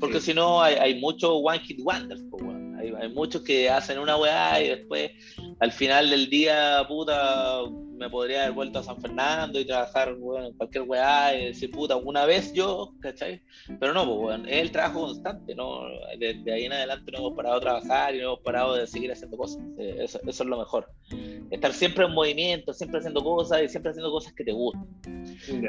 [0.00, 2.22] Porque si no, hay, hay muchos one hit wonders,
[2.78, 5.10] hay, hay, muchos que hacen una weá y después
[5.60, 7.64] al final del día, puta,
[7.98, 11.70] me podría haber vuelto a San Fernando y trabajar bueno, en cualquier weá y decir,
[11.70, 13.42] puta, una vez yo, ¿cachai?
[13.80, 15.82] Pero no, pues, bueno, es el trabajo constante, ¿no?
[16.18, 19.10] Desde ahí en adelante no hemos parado de trabajar y no hemos parado de seguir
[19.12, 19.62] haciendo cosas.
[19.78, 20.88] Eh, eso, eso, es lo mejor.
[21.50, 24.86] Estar siempre en movimiento, siempre haciendo cosas y siempre haciendo cosas que te gustan.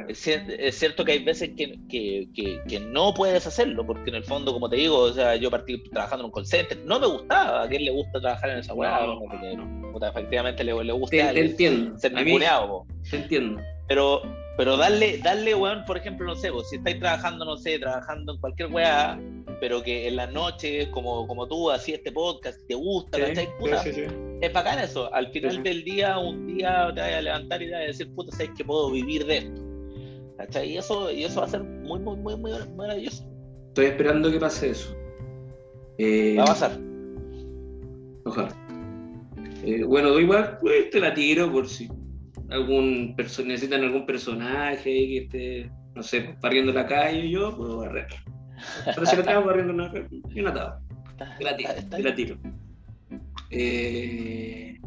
[0.08, 4.16] Es, es, cierto que hay veces que, que, que, que, no puedes hacerlo, porque en
[4.16, 7.00] el fondo, como te digo, o sea, yo partí trabajando en un call center, no
[7.00, 9.06] me gustaba, ¿a quién le gusta trabajar en esa weá?
[9.06, 11.98] No, no, efectivamente le, le gusta te, entiendo.
[11.98, 12.86] ser ninguneado.
[13.10, 13.62] Te entiendo.
[13.88, 14.22] Pero,
[14.58, 18.40] pero darle, darle, weón, por ejemplo, no sé, si estáis trabajando, no sé, trabajando en
[18.40, 19.20] cualquier weá,
[19.60, 23.18] pero que en las noches, como, como tú, así este podcast, te gusta,
[23.60, 23.84] Puta,
[24.42, 25.14] es bacán eso.
[25.14, 28.14] Al final del día, un día te vas a levantar y te vas a decir,
[28.14, 29.62] puta, sabes que puedo vivir de esto.
[30.38, 30.70] ¿Cachai?
[30.70, 33.26] Y eso, y eso va a ser muy, muy, muy, muy maravilloso.
[33.70, 34.96] Estoy esperando que pase eso.
[35.98, 36.72] Eh, va a pasar.
[38.24, 38.50] Ojalá.
[39.64, 41.90] Eh, bueno, igual, pues te la tiro por si.
[42.52, 48.08] Algún necesitan algún personaje que esté, no sé, barriendo la calle, yo puedo barrer.
[48.86, 50.54] Pero si lo tengo barriendo una calle, yo no
[52.00, 52.38] la tiro.
[53.52, 54.80] Eh,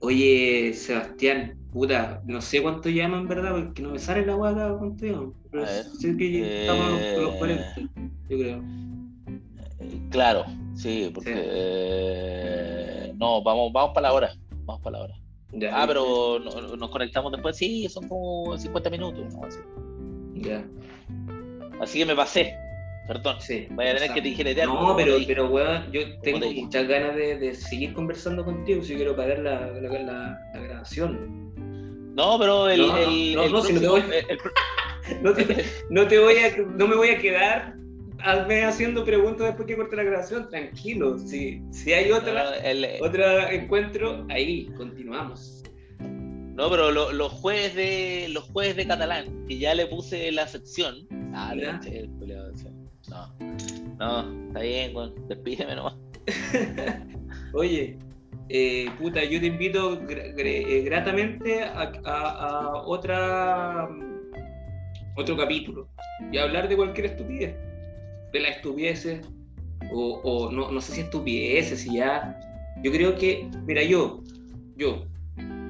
[0.00, 4.76] oye, Sebastián, puta, no sé cuánto llaman, en verdad, porque no me sale la guada
[4.78, 5.32] cuánto llaman.
[5.50, 7.88] Pero sé que estamos con los 40, eh,
[8.28, 8.62] yo creo.
[9.80, 14.30] Eh, claro, sí, porque eh, no, vamos, vamos para la hora.
[14.64, 15.23] Vamos para la hora.
[15.72, 19.44] Ah, pero nos conectamos después, sí, son como 50 minutos, ¿no?
[19.44, 19.58] Así.
[20.34, 20.64] Ya.
[21.80, 22.56] Así que me pasé.
[23.06, 27.14] Perdón, sí, voy a tener que digerir No, pero, pero weón, yo tengo muchas ganas
[27.14, 31.52] de, de, seguir conversando contigo si quiero pagar la, la, la, la grabación.
[32.14, 32.80] No, pero el.
[32.80, 34.02] No, el, no, no, si no te voy.
[35.22, 37.74] no, te, no, te, voy a, no me voy a quedar
[38.24, 41.18] haciendo preguntas después que corte la grabación, tranquilo.
[41.18, 45.62] Si, si hay otra, el, otro encuentro, ahí continuamos.
[46.00, 50.46] No, pero lo, los jueves de los jueves de catalán, que ya le puse la
[50.46, 51.06] sección.
[51.34, 52.08] Ah, le el
[53.10, 53.34] no,
[53.98, 55.94] no, está bien, bueno, despídeme nomás.
[57.52, 57.98] Oye,
[58.48, 63.88] eh, puta, yo te invito eh, gratamente a, otra
[65.16, 65.88] otro capítulo
[66.32, 67.56] y a hablar de cualquier estupidez,
[68.40, 69.26] las estupideces,
[69.92, 72.40] o, no, no, sé si estupideces, si ya.
[72.82, 74.22] Yo creo que, mira, yo,
[74.76, 75.06] yo,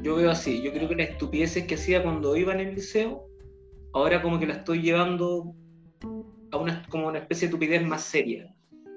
[0.02, 3.26] yo veo así, yo creo que las estupideces que hacía cuando iba en el liceo,
[3.92, 5.54] ahora como que la estoy llevando
[6.50, 8.54] a una, como una especie de estupidez más seria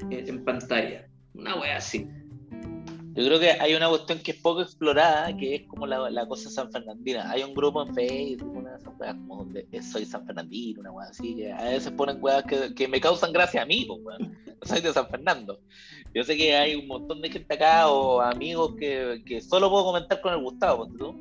[0.10, 1.08] en, pantalla.
[1.34, 2.08] Una wea así.
[3.18, 6.28] Yo creo que hay una cuestión que es poco explorada, que es como la, la
[6.28, 7.32] cosa San Fernandina.
[7.32, 11.08] Hay un grupo en Facebook, una de esas como donde soy San Fernandino, una wea
[11.08, 14.18] así, que a veces ponen weas que, que me causan gracia a mí, pues,
[14.70, 15.60] soy de San Fernando.
[16.14, 19.86] Yo sé que hay un montón de gente acá o amigos que, que solo puedo
[19.86, 21.16] comentar con el Gustavo, ¿tú?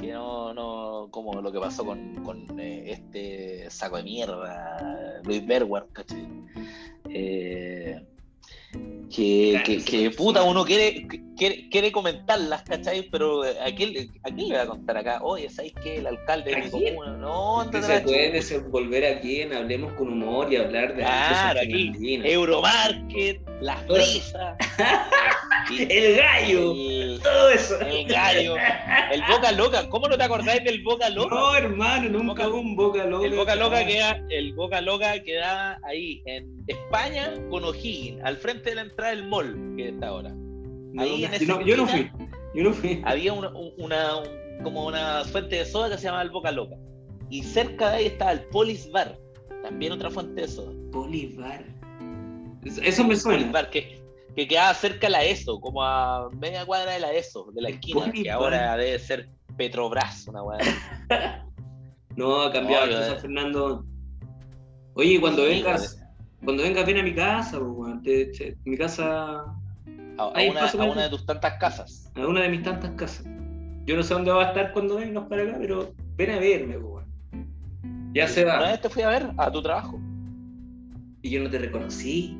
[0.00, 5.46] que no, no, como lo que pasó con, con eh, este saco de mierda, Luis
[5.46, 6.26] Berward, ¿cachai?
[7.10, 8.02] Eh,
[9.14, 11.06] que, que, que, puta, uno quiere,
[11.42, 13.02] quiere, quiere, comentarlas, ¿cachai?
[13.10, 15.18] Pero ¿a quién, ¿a quién le va a contar acá?
[15.22, 15.96] Oye, ¿sabes qué?
[15.96, 20.52] El alcalde de mi comuna, no, que se puede desenvolver aquí en Hablemos con Humor
[20.52, 24.56] y hablar de Claro, aquí, Euromarket, las frisas,
[25.88, 27.80] el gallo, todo eso.
[27.80, 28.54] El gallo,
[29.10, 31.34] el Boca Loca, ¿cómo no te acordáis del Boca Loca?
[31.34, 33.26] No, hermano, nunca hubo un Boca Loca.
[33.26, 38.70] El Boca Loca queda, el Boca Loca queda ahí, en España, con O'Higgins, al frente
[38.70, 40.32] de la entrada del mall que está ahora.
[40.98, 42.10] Ahí en yo, yo, no fui,
[42.54, 43.02] yo no fui.
[43.04, 44.22] Había una, una
[44.62, 46.76] como una fuente de soda que se llamaba el Boca Loca.
[47.30, 49.18] Y cerca de ahí estaba el Polis Bar,
[49.62, 50.72] también otra fuente de soda.
[50.92, 51.64] Polis Bar.
[52.64, 53.38] Eso me suena.
[53.38, 54.02] Polis Bar, que,
[54.36, 57.70] que quedaba cerca de la ESO, como a media cuadra de la ESO, de la
[57.70, 60.66] esquina, que ahora debe ser Petrobras, una cuadra.
[62.16, 63.84] no, ha cambiado no, San Fernando.
[64.94, 66.02] Oye, cuando vengas,
[66.44, 67.58] cuando vengas, ven a mi casa,
[68.64, 69.44] mi casa.
[70.18, 72.10] A, una, de tus tantas casas.
[72.14, 73.24] A una de mis tantas casas.
[73.84, 76.76] Yo no sé dónde va a estar cuando vengas para acá, pero ven a verme,
[76.76, 77.04] weón.
[78.14, 78.58] Ya se va.
[78.58, 79.98] Una vez te fui a ver a tu trabajo.
[81.22, 82.36] Y yo no te reconocí.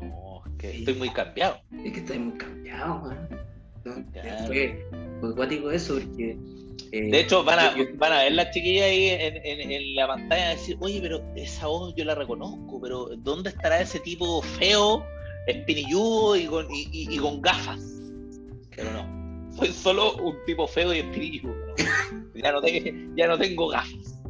[0.00, 1.58] No, es que estoy muy cambiado.
[1.84, 3.40] Es que estoy muy cambiado, weón.
[4.46, 6.36] Fue, cuático eso, porque
[6.90, 10.56] de eh, hecho, van a, van a ver las chiquillas ahí en, la pantalla y
[10.56, 15.04] decir, oye, pero esa voz yo la reconozco, pero ¿dónde estará ese tipo feo,
[15.46, 17.80] espinilludo y con, y, con gafas?
[18.74, 21.54] Pero no, soy solo un tipo feo y espinilludo.
[22.34, 24.22] Ya, no tengo, ya no tengo gafas.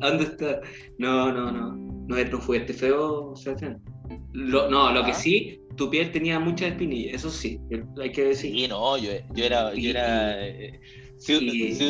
[0.00, 0.60] ¿Dónde está?
[0.98, 1.74] No, no, no.
[2.06, 3.82] No, no fue este feo, Sebastián.
[4.32, 5.14] Lo, no, lo que ah.
[5.14, 7.60] sí, tu piel tenía muchas espinillas, eso sí,
[8.00, 8.52] hay que decir.
[8.52, 10.80] Sí, no, yo, yo era, yo era eh,
[11.18, 11.34] si,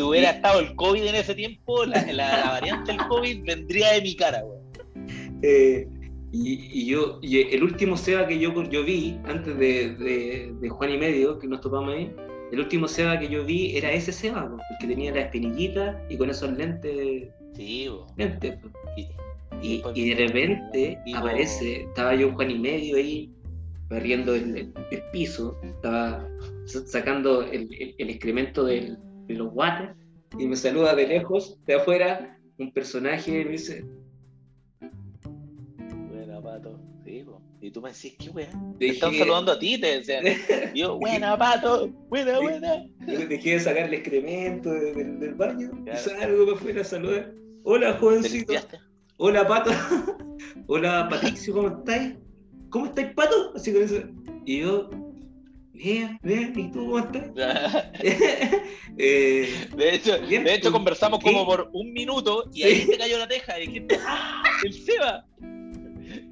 [0.01, 2.03] hubiera estado el COVID en ese tiempo, la,
[2.53, 4.59] variante del COVID vendría de mi cara, güey.
[5.43, 5.89] Eh,
[6.45, 9.95] y, yo, y el último Seba que yo, yo vi, antes de,
[10.61, 12.13] de, Juan y Medio, que nos topamos ahí,
[12.53, 16.17] el último Seba que yo vi era ese Seba, el que tenía la espinillita y
[16.17, 17.29] con esos lentes.
[17.55, 18.59] Sí, lentes.
[19.63, 23.31] Y, y, de repente aparece, estaba yo Juan y Medio ahí,
[23.89, 26.29] barriendo el, el, piso, estaba
[26.67, 27.69] sacando el,
[27.99, 29.91] el excremento del, de los guates
[30.39, 33.85] y me saluda de lejos, de afuera, un personaje me dice.
[37.67, 38.49] Y tú me decís, ¿qué weá?
[38.79, 40.25] Te están saludando a ti, te decían.
[40.77, 42.87] yo, buena, pato, buena, buena.
[43.09, 47.33] Yo dejé de sacar el excremento del, baño y salgo para afuera a saludar.
[47.65, 48.55] Hola, jovencito.
[49.17, 49.73] Hola, pato.
[50.69, 52.15] Hola, Patricio, ¿cómo estáis?
[52.71, 53.53] ¿Cómo estáis, pato?
[53.57, 54.01] Así con eso.
[54.45, 54.89] Y yo
[55.73, 57.25] Bien, bien, ¿y tú cómo estás?
[58.97, 61.33] eh, de hecho, bien, de hecho conversamos ¿qué?
[61.33, 64.43] como por un minuto y ahí se cayó la teja y dijiste, ¡ah!
[64.65, 65.27] ¡El Seba!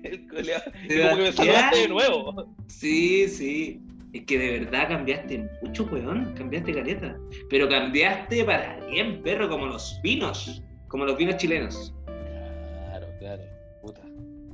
[0.04, 2.54] El como que me saludaste de nuevo.
[2.68, 3.80] Sí, sí.
[4.12, 6.34] Es que de verdad cambiaste mucho, weón.
[6.34, 7.16] Cambiaste caleta.
[7.50, 10.62] Pero cambiaste para bien, perro, como los vinos.
[10.88, 11.92] Como los vinos chilenos.
[12.06, 13.42] Claro, claro.
[13.82, 14.02] Puta.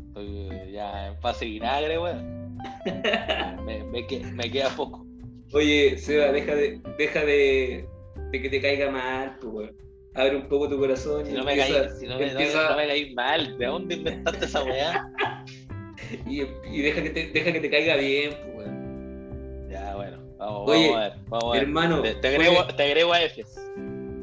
[0.08, 2.56] Estoy ya en fase vinagre, weón.
[3.64, 5.06] me, me, me, queda poco.
[5.52, 7.86] Oye, Seba, deja de, deja de,
[8.30, 9.90] de que te caiga mal, pues, weón.
[10.14, 11.24] Abre un poco tu corazón.
[11.24, 12.70] Si no me caí, si no me, empieza...
[12.70, 15.12] no me caí mal, ¿de dónde inventaste esa weá?
[16.26, 19.68] y, y deja, que te, deja que te caiga bien, pues, weón.
[19.70, 21.18] Ya, bueno, vamos, Oye, vamos a ver.
[21.28, 21.62] Vamos a ver.
[21.62, 23.54] Hermano, te, te, agrego, fue, te agrego a Efes.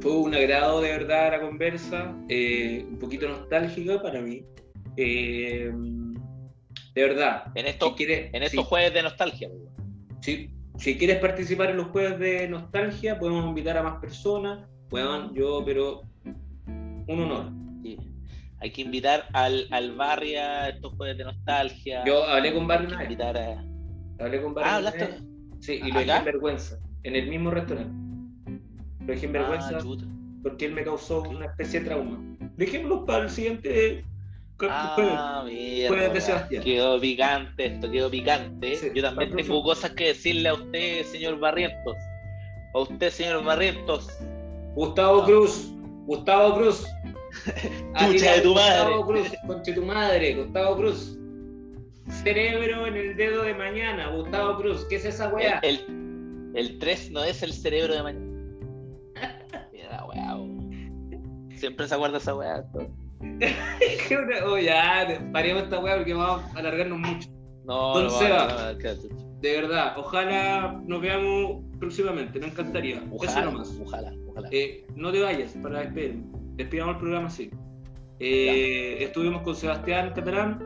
[0.02, 4.44] Fue un agrado de verdad la conversa, eh, un poquito nostálgica para mí.
[4.96, 5.72] Eh,
[6.94, 7.52] de verdad.
[7.56, 8.70] En, esto, si quieres, en estos sí.
[8.70, 9.50] jueves de nostalgia.
[10.22, 10.52] Sí.
[10.78, 14.68] Si quieres participar en los jueves de nostalgia, podemos invitar a más personas.
[14.90, 16.04] Puedan, yo, pero
[17.08, 17.67] un honor.
[18.60, 22.04] Hay que invitar al, al barrio a estos jueves de nostalgia.
[22.06, 23.64] Yo hablé con Barry una invitar a...
[24.20, 24.70] Hablé con Barry.
[24.70, 25.20] Ah, hablaste.
[25.60, 26.80] Sí, y lo dejé en vergüenza.
[27.04, 27.94] En el mismo restaurante.
[29.02, 29.84] Lo dejé en vergüenza ah,
[30.44, 32.20] porque él me causó una especie de trauma.
[32.58, 34.04] Dejémoslo para el siguiente
[34.60, 35.94] Ah, mira,
[36.64, 38.76] quedó picante esto, quedó picante.
[38.76, 41.96] Sí, Yo también tengo cosas que decirle a usted, señor Barrientos.
[42.74, 44.10] A usted, señor Barrientos.
[44.74, 45.72] Gustavo Cruz,
[46.08, 46.88] Gustavo Cruz.
[47.98, 48.84] Chucha de tu madre.
[48.84, 51.18] Gustavo Cruz, conche tu madre, Gustavo Cruz.
[52.24, 54.86] Cerebro en el dedo de mañana, Gustavo Cruz.
[54.90, 55.60] ¿Qué es esa weá?
[55.60, 58.26] El, el, 3 no es el cerebro de mañana.
[59.74, 60.38] Mira, weá.
[61.58, 62.64] Siempre se acuerda esa weá.
[64.46, 67.30] Oh, ya, paremos esta weá porque vamos a alargarnos mucho.
[67.66, 68.74] No, no, Seba,
[69.42, 73.04] de verdad, ojalá nos veamos próximamente, me encantaría.
[73.12, 73.80] Ojalá, Eso nomás.
[73.84, 74.50] Ojalá, ojalá.
[74.52, 76.24] Eh, no te vayas para despedirme.
[76.58, 77.52] Despidamos el programa así.
[78.20, 80.60] Eh, estuvimos con Sebastián Catalán.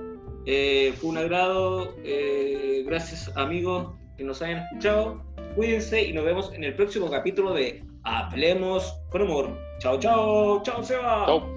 [0.46, 1.96] Eh, fue un agrado.
[2.04, 5.22] Eh, gracias, amigos, que nos hayan escuchado.
[5.56, 9.60] Cuídense y nos vemos en el próximo capítulo de Hablemos con Humor.
[9.80, 10.64] Chao, chao.
[10.64, 11.26] Chao, Seba.
[11.26, 11.54] Chao.